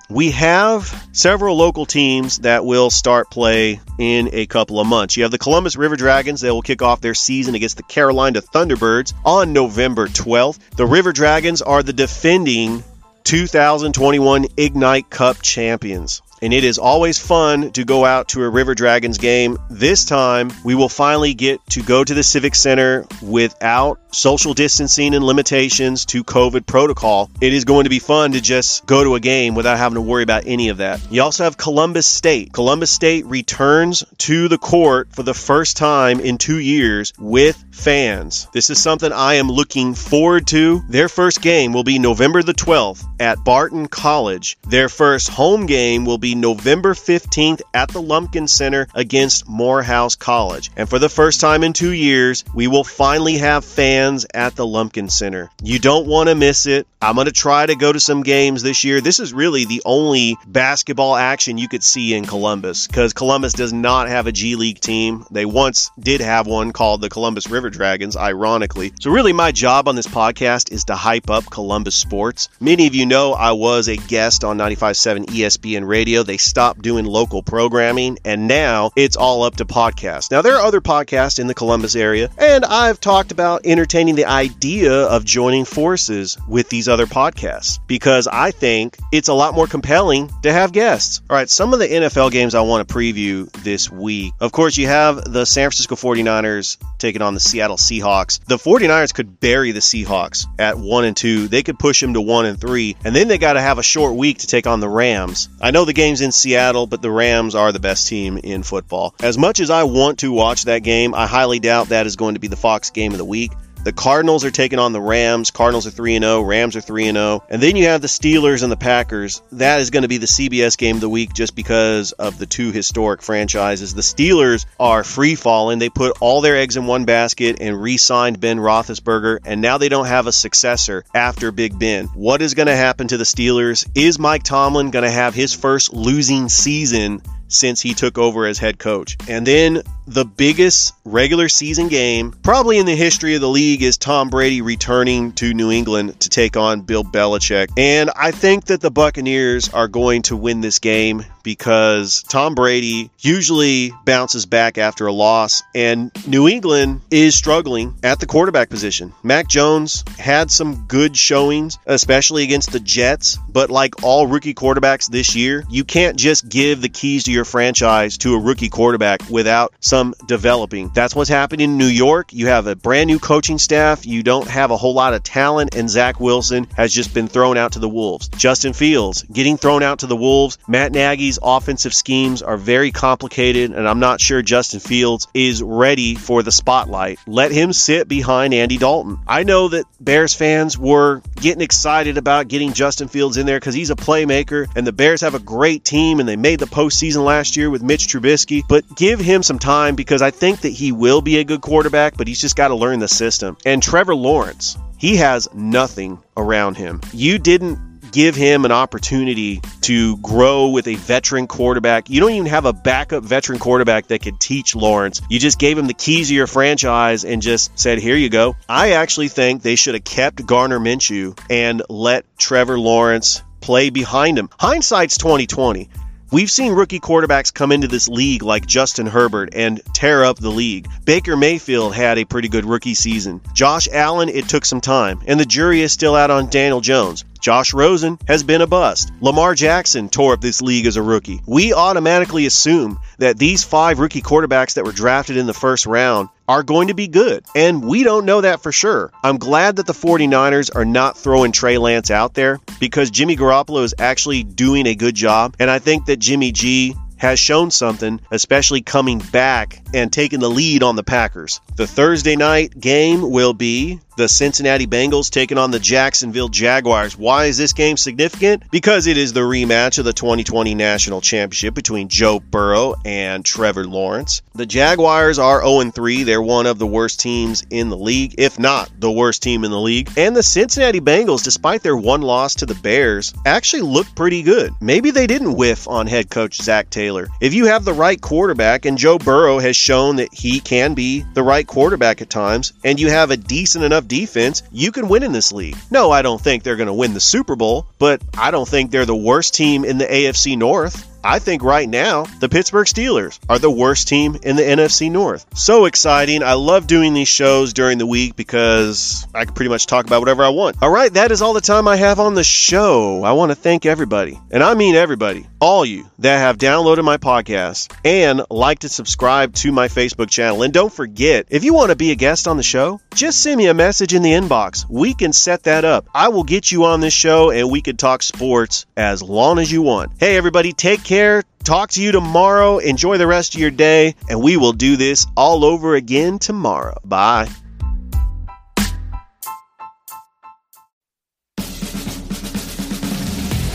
we 0.10 0.32
have 0.32 1.08
several 1.12 1.58
local 1.58 1.86
teams 1.86 2.40
that 2.40 2.66
will 2.66 2.90
start 2.90 3.32
play 3.32 3.80
in 3.98 4.30
a 4.34 4.46
couple 4.46 4.80
of 4.80 4.88
months. 4.88 5.18
You 5.18 5.24
have 5.24 5.32
the 5.32 5.38
Columbus 5.38 5.76
River 5.76 5.96
Dragons. 5.96 6.42
They 6.42 6.52
will 6.52 6.62
kick 6.62 6.82
off 6.82 7.02
their 7.02 7.14
season 7.14 7.56
against 7.56 7.78
the 7.78 7.84
Carolina 7.84 8.42
Thunderbirds 8.42 9.14
on 9.24 9.54
November 9.54 10.08
12th. 10.08 10.60
The 10.76 10.86
River 10.86 11.12
Dragons 11.12 11.62
are 11.62 11.82
the 11.82 11.94
defending 11.94 12.84
2021 13.24 14.46
Ignite 14.58 15.10
Cup 15.10 15.42
champions 15.42 16.22
and 16.42 16.54
it 16.54 16.64
is 16.64 16.78
always 16.78 17.20
fun 17.20 17.72
to 17.72 17.86
go 17.86 18.06
out 18.06 18.30
to 18.30 18.44
a 18.44 18.50
River 18.50 18.76
Dragons 18.76 19.18
game. 19.18 19.58
This 19.70 20.06
time, 20.06 20.52
we 20.64 20.76
will 20.76 20.90
finally 20.90 21.34
get 21.34 21.66
to 21.72 21.82
go 21.82 22.04
to 22.04 22.14
the 22.14 22.24
Civic 22.24 22.56
Center 22.56 23.06
without 23.22 24.00
social 24.16 24.54
distancing 24.54 25.14
and 25.14 25.26
limitations 25.26 26.06
to 26.06 26.24
COVID 26.24 26.66
protocol. 26.66 27.30
It 27.42 27.54
is 27.54 27.66
going 27.66 27.84
to 27.84 27.90
be 27.90 28.00
fun 28.00 28.32
to 28.34 28.42
just 28.42 28.86
go 28.86 29.04
to 29.04 29.16
a 29.16 29.20
game 29.20 29.56
without 29.56 29.78
having 29.78 29.96
to 29.96 30.02
worry 30.02 30.24
about 30.24 30.44
any 30.46 30.70
of 30.70 30.78
that. 30.78 31.02
You 31.12 31.22
also 31.22 31.44
have 31.44 31.58
Columbus 31.58 32.08
State. 32.08 32.54
Columbus 32.54 32.92
State 32.92 33.26
returns 33.26 34.04
to 34.20 34.48
the 34.48 34.58
court 34.58 35.10
for 35.14 35.24
the 35.24 35.34
first 35.34 35.78
time 35.78 36.20
in 36.20 36.38
two 36.38 36.60
years 36.60 37.14
with 37.20 37.64
fans. 37.72 38.48
This 38.54 38.70
is 38.70 38.82
something 38.82 39.12
I 39.12 39.36
am 39.36 39.50
looking 39.50 39.94
forward 39.94 40.48
to. 40.48 40.82
Their 40.90 41.10
first 41.10 41.42
game 41.42 41.74
will 41.74 41.84
be 41.84 42.00
November 42.00 42.42
the 42.42 42.54
12th 42.54 43.06
at 43.20 43.44
Barton 43.44 43.88
College. 43.88 44.58
Their 44.68 44.90
first 44.90 45.30
home 45.30 45.66
game 45.66 46.06
will 46.06 46.18
be 46.18 46.25
be 46.26 46.34
November 46.34 46.96
15th 46.96 47.62
at 47.72 47.90
the 47.90 48.02
Lumpkin 48.02 48.48
Center 48.48 48.88
against 48.96 49.48
Morehouse 49.48 50.16
College. 50.16 50.72
And 50.76 50.90
for 50.90 50.98
the 50.98 51.08
first 51.08 51.40
time 51.40 51.64
in 51.64 51.72
two 51.72 51.92
years, 51.92 52.44
we 52.56 52.66
will 52.68 52.84
finally 52.84 53.38
have 53.38 53.64
fans 53.64 54.26
at 54.34 54.56
the 54.56 54.66
Lumpkin 54.66 55.08
Center. 55.10 55.52
You 55.62 55.78
don't 55.78 56.08
want 56.08 56.30
to 56.30 56.36
miss 56.36 56.66
it. 56.66 56.88
I'm 57.00 57.14
going 57.14 57.26
to 57.26 57.32
try 57.32 57.68
to 57.68 57.76
go 57.76 57.94
to 57.94 58.00
some 58.00 58.24
games 58.24 58.64
this 58.64 58.84
year. 58.84 59.00
This 59.00 59.20
is 59.20 59.32
really 59.32 59.66
the 59.66 59.84
only 59.86 60.38
basketball 60.48 61.16
action 61.16 61.60
you 61.60 61.68
could 61.68 61.84
see 61.84 62.16
in 62.16 62.26
Columbus 62.26 62.88
because 62.88 63.14
Columbus 63.14 63.54
does 63.54 63.72
not 63.72 64.08
have 64.08 64.26
a 64.26 64.32
G 64.32 64.56
League 64.56 64.80
team. 64.80 65.24
They 65.30 65.46
once 65.46 65.92
did 66.00 66.22
have 66.22 66.48
one 66.48 66.72
called 66.72 67.02
the 67.02 67.10
Columbus 67.10 67.48
River 67.52 67.70
Dragons, 67.70 68.18
ironically. 68.18 68.92
So, 69.00 69.12
really, 69.12 69.34
my 69.34 69.52
job 69.52 69.88
on 69.88 69.96
this 69.96 70.08
podcast 70.08 70.72
is 70.72 70.86
to 70.86 70.96
hype 70.96 71.30
up 71.30 71.52
Columbus 71.52 71.94
sports. 71.94 72.50
Many 72.60 72.88
of 72.88 72.96
you 72.96 73.06
know 73.06 73.34
I 73.34 73.52
was 73.52 73.88
a 73.88 73.98
guest 73.98 74.44
on 74.44 74.58
95.7 74.58 75.28
ESPN 75.28 75.88
radio. 75.88 76.15
They 76.24 76.38
stopped 76.38 76.82
doing 76.82 77.06
local 77.06 77.44
programming, 77.44 78.20
and 78.26 78.48
now 78.48 78.92
it's 78.96 79.16
all 79.16 79.44
up 79.44 79.58
to 79.58 79.66
podcasts. 79.66 80.32
Now, 80.32 80.42
there 80.42 80.56
are 80.56 80.62
other 80.62 80.82
podcasts 80.82 81.40
in 81.40 81.48
the 81.48 81.54
Columbus 81.54 81.96
area, 81.96 82.30
and 82.38 82.66
I've 82.66 83.00
talked 83.00 83.32
about 83.32 83.66
entertaining 83.66 84.16
the 84.16 84.26
idea 84.26 84.94
of 84.94 85.26
joining 85.26 85.66
forces 85.66 86.38
with 86.48 86.70
these 86.70 86.88
other 86.88 87.06
podcasts 87.06 87.80
because 87.88 88.28
I 88.28 88.52
think 88.52 88.98
it's 89.12 89.28
a 89.28 89.34
lot 89.34 89.54
more 89.54 89.68
compelling 89.68 90.32
to 90.44 90.52
have 90.52 90.72
guests. 90.72 91.22
All 91.30 91.36
right, 91.36 91.50
some 91.50 91.74
of 91.74 91.80
the 91.80 91.88
NFL 91.88 92.32
games 92.32 92.56
I 92.56 92.62
want 92.62 92.88
to 92.88 92.94
preview 92.94 93.52
this 93.64 93.92
week. 93.92 94.34
Of 94.40 94.52
course, 94.52 94.78
you 94.78 94.88
have 94.88 95.32
the 95.32 95.46
San 95.46 95.70
Francisco 95.70 95.96
49ers 95.96 96.78
taking 96.98 97.22
on 97.22 97.34
the 97.34 97.40
Seattle 97.40 97.78
Seahawks. 97.78 98.44
The 98.46 98.58
49ers 98.58 99.14
could 99.14 99.40
bury 99.40 99.72
the 99.72 99.80
Seahawks 99.80 100.46
at 100.60 100.78
1 100.78 101.06
and 101.06 101.18
2. 101.18 101.48
They 101.48 101.64
could 101.64 101.80
push 101.80 102.02
them 102.02 102.14
to 102.14 102.22
1 102.22 102.46
and 102.46 102.60
3, 102.60 102.98
and 103.04 103.16
then 103.16 103.28
they 103.28 103.38
got 103.38 103.54
to 103.54 103.62
have 103.62 103.78
a 103.78 103.84
short 103.84 104.16
week 104.16 104.40
to 104.40 104.48
take 104.48 104.68
on 104.68 104.80
the 104.80 104.90
Rams. 104.90 105.50
I 105.62 105.72
know 105.72 105.86
the 105.86 105.94
game's 106.06 106.22
in 106.22 106.32
Seattle, 106.32 106.86
but 106.86 107.02
the 107.02 107.10
Rams 107.10 107.56
are 107.56 107.72
the 107.72 107.80
best 107.80 108.08
team 108.08 108.38
in 108.38 108.62
football. 108.62 109.16
As 109.24 109.40
much 109.40 109.60
as 109.60 109.72
I 109.72 109.86
want 109.86 110.20
to 110.20 110.32
watch 110.32 110.66
that 110.66 110.84
game, 110.84 111.16
I 111.16 111.26
highly 111.26 111.58
doubt 111.58 111.90
that 111.90 112.06
is 112.06 112.16
going 112.16 112.36
to 112.36 112.40
be 112.40 112.48
the 112.48 112.56
Fox 112.56 112.92
game 112.92 113.12
of 113.12 113.18
the 113.18 113.26
week. 113.26 113.52
The 113.86 113.94
Cardinals 113.94 114.44
are 114.46 114.52
taking 114.52 114.80
on 114.80 114.94
the 114.94 115.00
Rams. 115.00 115.52
Cardinals 115.52 115.86
are 115.86 115.92
3 115.92 116.18
0. 116.18 116.42
Rams 116.42 116.76
are 116.76 116.82
3 116.82 117.12
0. 117.12 117.44
And 117.52 117.62
then 117.62 117.76
you 117.76 117.86
have 117.86 118.02
the 118.02 118.08
Steelers 118.08 118.64
and 118.64 118.72
the 118.72 118.78
Packers. 118.78 119.44
That 119.52 119.80
is 119.80 119.92
going 119.92 120.02
to 120.02 120.10
be 120.10 120.18
the 120.18 120.26
CBS 120.26 120.76
game 120.76 120.96
of 120.96 121.02
the 121.02 121.10
week 121.10 121.34
just 121.34 121.56
because 121.56 122.12
of 122.12 122.40
the 122.40 122.48
two 122.48 122.72
historic 122.72 123.22
franchises. 123.22 123.94
The 123.94 124.02
Steelers 124.02 124.66
are 124.80 125.04
free 125.04 125.36
falling. 125.36 125.78
They 125.78 125.90
put 125.90 126.18
all 126.20 126.42
their 126.42 126.58
eggs 126.58 126.78
in 126.78 126.88
one 126.88 127.06
basket 127.06 127.58
and 127.62 127.80
re 127.80 127.98
signed 127.98 128.40
Ben 128.40 128.58
Roethlisberger, 128.58 129.42
and 129.46 129.62
now 129.62 129.78
they 129.78 129.90
don't 129.90 130.08
have 130.08 130.26
a 130.26 130.32
successor 130.32 131.06
after 131.14 131.52
Big 131.52 131.78
Ben. 131.78 132.08
What 132.16 132.42
is 132.42 132.56
going 132.56 132.66
to 132.66 132.76
happen 132.76 133.10
to 133.10 133.18
the 133.18 133.24
Steelers? 133.24 133.88
Is 133.94 134.18
Mike 134.18 134.42
Tomlin 134.42 134.90
going 134.90 135.06
to 135.06 135.12
have 135.12 135.36
his 135.36 135.54
first 135.54 135.94
losing 135.94 136.50
season 136.50 137.22
since 137.48 137.82
he 137.82 137.94
took 137.94 138.18
over 138.18 138.46
as 138.46 138.58
head 138.58 138.80
coach. 138.80 139.18
And 139.28 139.46
then 139.46 139.84
the 140.08 140.26
biggest 140.26 140.94
regular 141.04 141.50
season 141.50 141.88
game, 141.88 142.32
probably 142.44 142.78
in 142.78 142.86
the 142.86 142.96
history 142.96 143.36
of 143.36 143.42
the 143.42 143.50
league, 143.50 143.82
is 143.82 143.98
Tom 143.98 144.30
Brady 144.30 144.62
returning 144.62 145.32
to 145.34 145.54
New 145.54 145.72
England 145.72 146.20
to 146.22 146.30
take 146.30 146.58
on 146.58 146.82
Bill 146.82 147.04
Belichick. 147.04 147.70
And 147.78 148.12
I 148.16 148.32
think 148.32 148.66
that 148.66 148.82
the 148.82 148.92
Buccaneers 148.92 149.70
are 149.70 149.88
going 149.88 150.24
to 150.24 150.36
win 150.36 150.62
this 150.62 150.80
game 150.80 151.24
because 151.44 152.24
Tom 152.24 152.56
Brady 152.56 153.12
usually 153.20 153.92
bounces 154.06 154.46
back 154.46 154.78
after 154.78 155.08
a 155.08 155.14
loss, 155.14 155.64
and 155.74 156.12
New 156.28 156.48
England 156.48 157.02
is 157.12 157.36
struggling 157.36 157.96
at 158.04 158.20
the 158.20 158.26
quarterback 158.26 158.70
position. 158.70 159.14
Mac 159.24 159.48
Jones 159.48 160.04
had 160.18 160.50
some 160.50 160.86
good 160.88 161.16
showings, 161.16 161.78
especially 161.86 162.44
against 162.44 162.72
the 162.72 162.80
Jets, 162.80 163.38
but 163.48 163.70
like 163.70 164.04
all 164.04 164.28
rookie 164.28 164.56
quarterbacks 164.56 165.10
this 165.10 165.36
year, 165.36 165.64
you 165.70 165.84
can't 165.84 166.18
just 166.18 166.50
give 166.50 166.82
the 166.82 166.90
keys 166.90 167.26
to 167.26 167.32
your 167.32 167.46
franchise 167.46 168.18
to 168.20 168.34
a 168.34 168.40
rookie 168.40 168.70
quarterback 168.70 169.30
without 169.30 169.74
some 169.80 169.95
developing. 170.26 170.90
That's 170.94 171.16
what's 171.16 171.30
happening 171.30 171.72
in 171.72 171.78
New 171.78 171.86
York. 171.86 172.34
You 172.34 172.48
have 172.48 172.68
a 172.68 172.76
brand 172.76 173.08
new 173.08 173.20
coaching 173.20 173.58
staff, 173.58 174.06
you 174.06 174.24
don't 174.24 174.48
have 174.48 174.72
a 174.72 174.78
whole 174.78 174.94
lot 174.94 175.14
of 175.14 175.24
talent, 175.24 175.76
and 175.76 175.90
Zach 175.90 176.20
Wilson 176.20 176.68
has 176.76 176.94
just 176.94 177.14
been 177.14 177.28
thrown 177.28 177.58
out 177.58 177.74
to 177.74 177.80
the 177.80 177.90
Wolves. 177.90 178.28
Justin 178.30 178.74
Fields 178.74 179.24
getting 179.24 179.58
thrown 179.58 179.84
out 179.84 180.00
to 180.00 180.08
the 180.08 180.16
Wolves. 180.16 180.58
Matt 180.68 180.92
Nagy's 180.92 181.40
offensive 181.42 181.94
schemes 181.94 182.42
are 182.42 182.58
very 182.58 182.92
complicated, 182.92 183.72
and 183.72 183.88
I'm 183.88 184.00
not 184.00 184.20
sure 184.20 184.42
Justin 184.42 184.80
Fields 184.80 185.28
is 185.34 185.62
ready 185.62 186.16
for 186.16 186.44
the 186.44 186.52
spotlight. 186.52 187.20
Let 187.28 187.52
him 187.52 187.72
sit 187.72 188.08
behind 188.08 188.54
Andy 188.54 188.78
Dalton. 188.78 189.20
I 189.28 189.44
know 189.44 189.70
that 189.70 189.86
Bears 190.00 190.34
fans 190.34 190.78
were 190.78 191.22
getting 191.36 191.62
excited 191.62 192.18
about 192.18 192.48
getting 192.48 192.74
Justin 192.74 193.08
Fields 193.08 193.38
in 193.38 193.46
there 193.46 193.60
because 193.60 193.76
he's 193.76 193.92
a 193.92 193.96
playmaker, 193.96 194.68
and 194.76 194.86
the 194.86 194.92
Bears 194.92 195.22
have 195.22 195.36
a 195.36 195.40
great 195.40 195.84
team, 195.84 196.20
and 196.20 196.28
they 196.28 196.36
made 196.36 196.60
the 196.60 196.66
postseason 196.66 197.24
last 197.24 197.56
year 197.56 197.70
with 197.70 197.84
Mitch 197.84 198.08
Trubisky. 198.08 198.64
But 198.68 198.84
give 198.96 199.20
him 199.20 199.44
some 199.44 199.60
time 199.60 199.85
because 199.94 200.24
I 200.24 200.32
think 200.32 200.62
that 200.62 200.70
he 200.70 200.92
will 200.92 201.22
be 201.22 201.38
a 201.38 201.44
good 201.44 201.62
quarterback, 201.62 202.18
but 202.18 202.28
he's 202.28 202.42
just 202.42 202.56
got 202.56 202.70
to 202.70 202.76
learn 202.76 202.98
the 202.98 203.08
system. 203.08 203.58
And 203.64 203.84
Trevor 203.84 204.16
Lawrence, 204.16 204.78
he 204.98 205.18
has 205.18 205.48
nothing 205.54 206.18
around 206.36 206.78
him. 206.78 207.02
You 207.14 207.38
didn't 207.38 207.96
give 208.16 208.36
him 208.36 208.64
an 208.64 208.72
opportunity 208.72 209.62
to 209.82 210.16
grow 210.18 210.70
with 210.70 210.88
a 210.88 210.96
veteran 210.96 211.48
quarterback. 211.48 212.10
You 212.10 212.22
don't 212.22 212.32
even 212.32 212.46
have 212.46 212.64
a 212.64 212.72
backup 212.72 213.24
veteran 213.26 213.60
quarterback 213.60 214.08
that 214.08 214.22
could 214.22 214.40
teach 214.40 214.74
Lawrence. 214.74 215.22
You 215.30 215.38
just 215.38 215.60
gave 215.60 215.78
him 215.78 215.88
the 215.88 215.94
keys 215.94 216.30
of 216.30 216.36
your 216.36 216.48
franchise 216.48 217.26
and 217.26 217.42
just 217.42 217.78
said, 217.78 218.00
here 218.00 218.16
you 218.16 218.30
go. 218.30 218.56
I 218.70 218.92
actually 218.94 219.28
think 219.28 219.62
they 219.62 219.76
should 219.76 219.96
have 219.96 220.06
kept 220.06 220.46
Gardner 220.46 220.80
Minshew 220.80 221.38
and 221.50 221.84
let 221.90 222.26
Trevor 222.38 222.80
Lawrence 222.80 223.44
play 223.60 223.90
behind 223.90 224.40
him. 224.40 224.50
Hindsight's 224.58 225.18
2020. 225.18 225.90
We've 226.32 226.50
seen 226.50 226.74
rookie 226.74 227.00
quarterbacks 227.00 227.54
come 227.54 227.72
into 227.72 227.88
this 227.88 228.08
league 228.08 228.42
like 228.42 228.66
Justin 228.66 229.06
Herbert 229.06 229.50
and 229.54 229.80
tear 229.94 230.24
up 230.26 230.40
the 230.40 230.50
league. 230.50 230.88
Baker 231.06 231.38
Mayfield 231.38 231.94
had 231.94 232.18
a 232.18 232.26
pretty 232.26 232.48
good 232.50 232.66
rookie 232.66 232.96
season. 232.96 233.42
Josh 233.54 233.88
Allen, 233.92 234.30
it 234.30 234.50
took 234.50 234.66
some 234.66 234.82
time, 234.82 235.22
and 235.28 235.40
the 235.40 235.46
jury 235.46 235.82
is 235.82 235.92
still 235.92 236.16
out 236.16 236.32
on 236.32 236.50
Daniel 236.50 236.82
Jones. 236.82 237.26
Josh 237.46 237.76
Rosen 237.76 238.18
has 238.28 238.42
been 238.42 238.62
a 238.62 238.66
bust. 238.66 239.12
Lamar 239.22 239.54
Jackson 239.54 240.10
tore 240.10 240.34
up 240.34 240.42
this 240.42 240.64
league 240.64 240.88
as 240.88 240.98
a 240.98 241.04
rookie. 241.04 241.42
We 241.46 241.76
automatically 241.76 242.48
assume 242.48 243.00
that 243.20 243.38
these 243.38 243.64
five 243.64 244.00
rookie 244.00 244.24
quarterbacks 244.24 244.74
that 244.74 244.84
were 244.84 244.92
drafted 244.92 245.38
in 245.38 245.46
the 245.46 245.54
first 245.54 245.86
round 245.86 246.30
are 246.48 246.64
going 246.64 246.88
to 246.88 246.96
be 246.96 247.08
good. 247.08 247.46
And 247.56 247.86
we 247.86 248.02
don't 248.02 248.26
know 248.26 248.42
that 248.42 248.62
for 248.62 248.72
sure. 248.72 249.12
I'm 249.24 249.38
glad 249.38 249.76
that 249.76 249.86
the 249.86 249.94
49ers 249.94 250.76
are 250.76 250.86
not 250.86 251.20
throwing 251.20 251.52
Trey 251.52 251.78
Lance 251.78 252.10
out 252.10 252.34
there 252.34 252.60
because 252.80 253.12
Jimmy 253.12 253.36
Garoppolo 253.36 253.84
is 253.84 253.94
actually 254.00 254.42
doing 254.42 254.88
a 254.88 254.96
good 254.96 255.14
job. 255.14 255.56
And 255.60 255.70
I 255.70 255.78
think 255.78 256.08
that 256.08 256.18
Jimmy 256.18 256.52
G 256.52 256.96
has 257.18 257.40
shown 257.40 257.72
something, 257.72 258.20
especially 258.32 258.82
coming 258.82 259.20
back 259.20 259.82
and 259.94 260.12
taking 260.12 260.40
the 260.40 260.50
lead 260.50 260.84
on 260.84 260.96
the 260.96 261.04
Packers. 261.04 261.62
The 261.76 261.88
Thursday 261.88 262.36
night 262.36 262.80
game 262.80 263.32
will 263.32 263.54
be 263.54 264.00
the 264.18 264.30
Cincinnati 264.30 264.88
Bengals 264.88 265.30
taking 265.30 265.58
on 265.58 265.72
the 265.72 265.80
Jacksonville 265.80 266.48
Jaguars. 266.48 267.18
Why 267.18 267.46
is 267.46 267.58
this 267.58 267.74
game 267.74 267.98
significant? 267.98 268.64
Because 268.72 269.08
it 269.08 269.18
is 269.18 269.34
the 269.34 269.42
rematch 269.42 270.00
of 270.00 270.06
the 270.06 270.14
2020 270.14 270.74
National 270.74 271.22
Championship 271.22 271.74
between 271.74 272.08
Joe 272.08 272.40
Burrow 272.40 272.96
and 273.04 273.44
Trevor 273.44 273.86
Lawrence. 273.86 274.42
The 274.54 274.66
Jaguars 274.66 275.38
are 275.38 275.62
0 275.62 275.92
3. 275.92 276.24
They're 276.24 276.42
one 276.42 276.66
of 276.66 276.80
the 276.80 276.88
worst 276.88 277.20
teams 277.20 277.66
in 277.70 277.90
the 277.90 277.98
league, 277.98 278.36
if 278.38 278.58
not 278.58 278.90
the 279.00 279.12
worst 279.12 279.44
team 279.44 279.66
in 279.66 279.72
the 279.72 279.80
league. 279.80 280.10
And 280.18 280.36
the 280.36 280.44
Cincinnati 280.44 281.02
Bengals, 281.02 281.44
despite 281.44 281.84
their 281.84 281.98
one 281.98 282.22
loss 282.22 282.56
to 282.56 282.66
the 282.66 282.76
Bears, 282.76 283.34
actually 283.46 283.82
look 283.82 284.08
pretty 284.16 284.44
good. 284.44 284.74
Maybe 284.80 285.12
they 285.12 285.28
didn't 285.28 285.56
whiff 285.56 285.88
on 285.88 286.08
head 286.08 286.30
coach 286.30 286.62
Zac 286.62 286.90
Taylor. 286.90 287.05
If 287.42 287.54
you 287.54 287.66
have 287.66 287.86
the 287.86 287.94
right 287.94 288.20
quarterback, 288.20 288.86
and 288.86 288.98
Joe 288.98 289.18
Burrow 289.18 289.60
has 289.60 289.76
shown 289.76 290.18
that 290.18 290.34
he 290.34 290.60
can 290.60 290.94
be 290.94 291.24
the 291.34 291.44
right 291.44 291.66
quarterback 291.66 292.22
at 292.22 292.30
times, 292.30 292.74
and 292.84 293.00
you 293.00 293.10
have 293.10 293.32
a 293.32 293.38
decent 293.38 293.84
enough 293.84 294.08
defense, 294.08 294.64
you 294.72 294.92
can 294.92 295.08
win 295.08 295.24
in 295.24 295.32
this 295.32 295.52
league. 295.52 295.78
No, 295.92 296.12
I 296.12 296.22
don't 296.22 296.42
think 296.42 296.64
they're 296.64 296.76
going 296.76 296.88
to 296.88 296.94
win 296.94 297.14
the 297.14 297.20
Super 297.20 297.56
Bowl, 297.56 297.88
but 298.00 298.22
I 298.38 298.52
don't 298.52 298.68
think 298.68 298.92
they're 298.92 299.06
the 299.06 299.16
worst 299.16 299.54
team 299.54 299.86
in 299.86 299.98
the 299.98 300.06
AFC 300.06 300.58
North. 300.58 301.15
I 301.26 301.40
think 301.40 301.64
right 301.64 301.90
now 301.90 302.26
the 302.40 302.50
Pittsburgh 302.50 302.86
Steelers 302.86 303.40
are 303.50 303.58
the 303.58 303.72
worst 303.72 304.08
team 304.08 304.38
in 304.44 304.58
the 304.58 304.62
NFC 304.62 305.12
North. 305.12 305.48
So 305.58 305.86
exciting. 305.86 306.44
I 306.44 306.54
love 306.54 306.86
doing 306.86 307.16
these 307.16 307.28
shows 307.28 307.74
during 307.74 307.98
the 307.98 308.06
week 308.06 308.36
because 308.36 309.26
I 309.34 309.46
can 309.46 309.56
pretty 309.56 309.70
much 309.70 309.88
talk 309.88 310.06
about 310.06 310.20
whatever 310.20 310.44
I 310.44 310.50
want. 310.50 310.78
All 310.84 310.92
right, 310.92 311.12
that 311.14 311.32
is 311.32 311.42
all 311.42 311.54
the 311.54 311.62
time 311.62 311.88
I 311.88 311.96
have 311.96 312.20
on 312.20 312.36
the 312.36 312.44
show. 312.44 313.24
I 313.24 313.32
want 313.32 313.50
to 313.50 313.56
thank 313.56 313.88
everybody, 313.88 314.40
and 314.52 314.62
I 314.62 314.76
mean 314.76 314.94
everybody, 314.94 315.48
all 315.60 315.84
you 315.84 316.08
that 316.20 316.38
have 316.38 316.60
downloaded 316.60 317.04
my 317.04 317.18
podcast 317.18 317.92
and 318.06 318.44
liked 318.52 318.84
and 318.84 318.92
subscribed 318.92 319.56
to 319.58 319.72
my 319.72 319.88
Facebook 319.88 320.30
channel. 320.30 320.62
And 320.62 320.72
don't 320.72 320.94
forget, 320.94 321.48
if 321.50 321.64
you 321.64 321.74
want 321.74 321.90
to 321.90 321.96
be 321.96 322.12
a 322.12 322.16
guest 322.16 322.48
on 322.48 322.58
the 322.58 322.64
show, 322.64 323.02
just 323.16 323.42
send 323.42 323.58
me 323.58 323.66
a 323.66 323.74
message 323.74 324.14
in 324.14 324.22
the 324.22 324.34
inbox. 324.34 324.86
We 324.88 325.16
can 325.16 325.34
set 325.34 325.64
that 325.64 325.86
up. 325.86 326.08
I 326.14 326.28
will 326.28 326.44
get 326.44 326.72
you 326.72 326.86
on 326.86 327.00
this 327.00 327.14
show 327.14 327.50
and 327.50 327.72
we 327.72 327.82
can 327.82 327.98
talk 327.98 328.22
sports 328.22 328.86
as 328.96 329.24
long 329.24 329.58
as 329.58 329.72
you 329.72 329.82
want. 329.82 330.12
Hey, 330.20 330.38
everybody, 330.38 330.72
take 330.72 331.04
care 331.04 331.15
care. 331.16 331.44
Talk 331.64 331.92
to 331.92 332.02
you 332.04 332.12
tomorrow. 332.12 332.78
Enjoy 332.78 333.18
the 333.18 333.28
rest 333.28 333.56
of 333.56 333.62
your 333.62 333.72
day. 333.72 334.16
And 334.30 334.42
we 334.42 334.58
will 334.58 334.74
do 334.74 334.98
this 334.98 335.26
all 335.38 335.64
over 335.64 335.96
again 335.96 336.40
tomorrow. 336.40 336.98
Bye. 337.06 337.48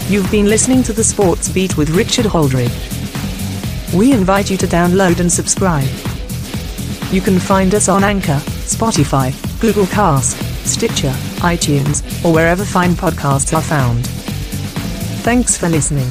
You've 0.09 0.31
been 0.31 0.47
listening 0.47 0.83
to 0.83 0.93
the 0.93 1.05
Sports 1.05 1.49
Beat 1.49 1.77
with 1.77 1.91
Richard 1.91 2.27
Holdridge. 2.27 2.79
We 3.95 4.13
invite 4.13 4.51
you 4.51 4.57
to 4.59 4.67
download 4.67 5.21
and 5.21 5.31
subscribe. 5.31 5.89
You 7.13 7.21
can 7.21 7.39
find 7.39 7.75
us 7.75 7.89
on 7.89 8.05
Anchor, 8.05 8.41
Spotify, 8.67 9.29
Google 9.61 9.87
Cast, 9.87 10.37
Stitcher, 10.67 11.15
iTunes, 11.55 12.03
or 12.25 12.33
wherever 12.33 12.65
fine 12.65 12.93
podcasts 12.93 13.57
are 13.57 13.63
found. 13.63 14.07
Thanks 15.23 15.57
for 15.57 15.69
listening. 15.69 16.11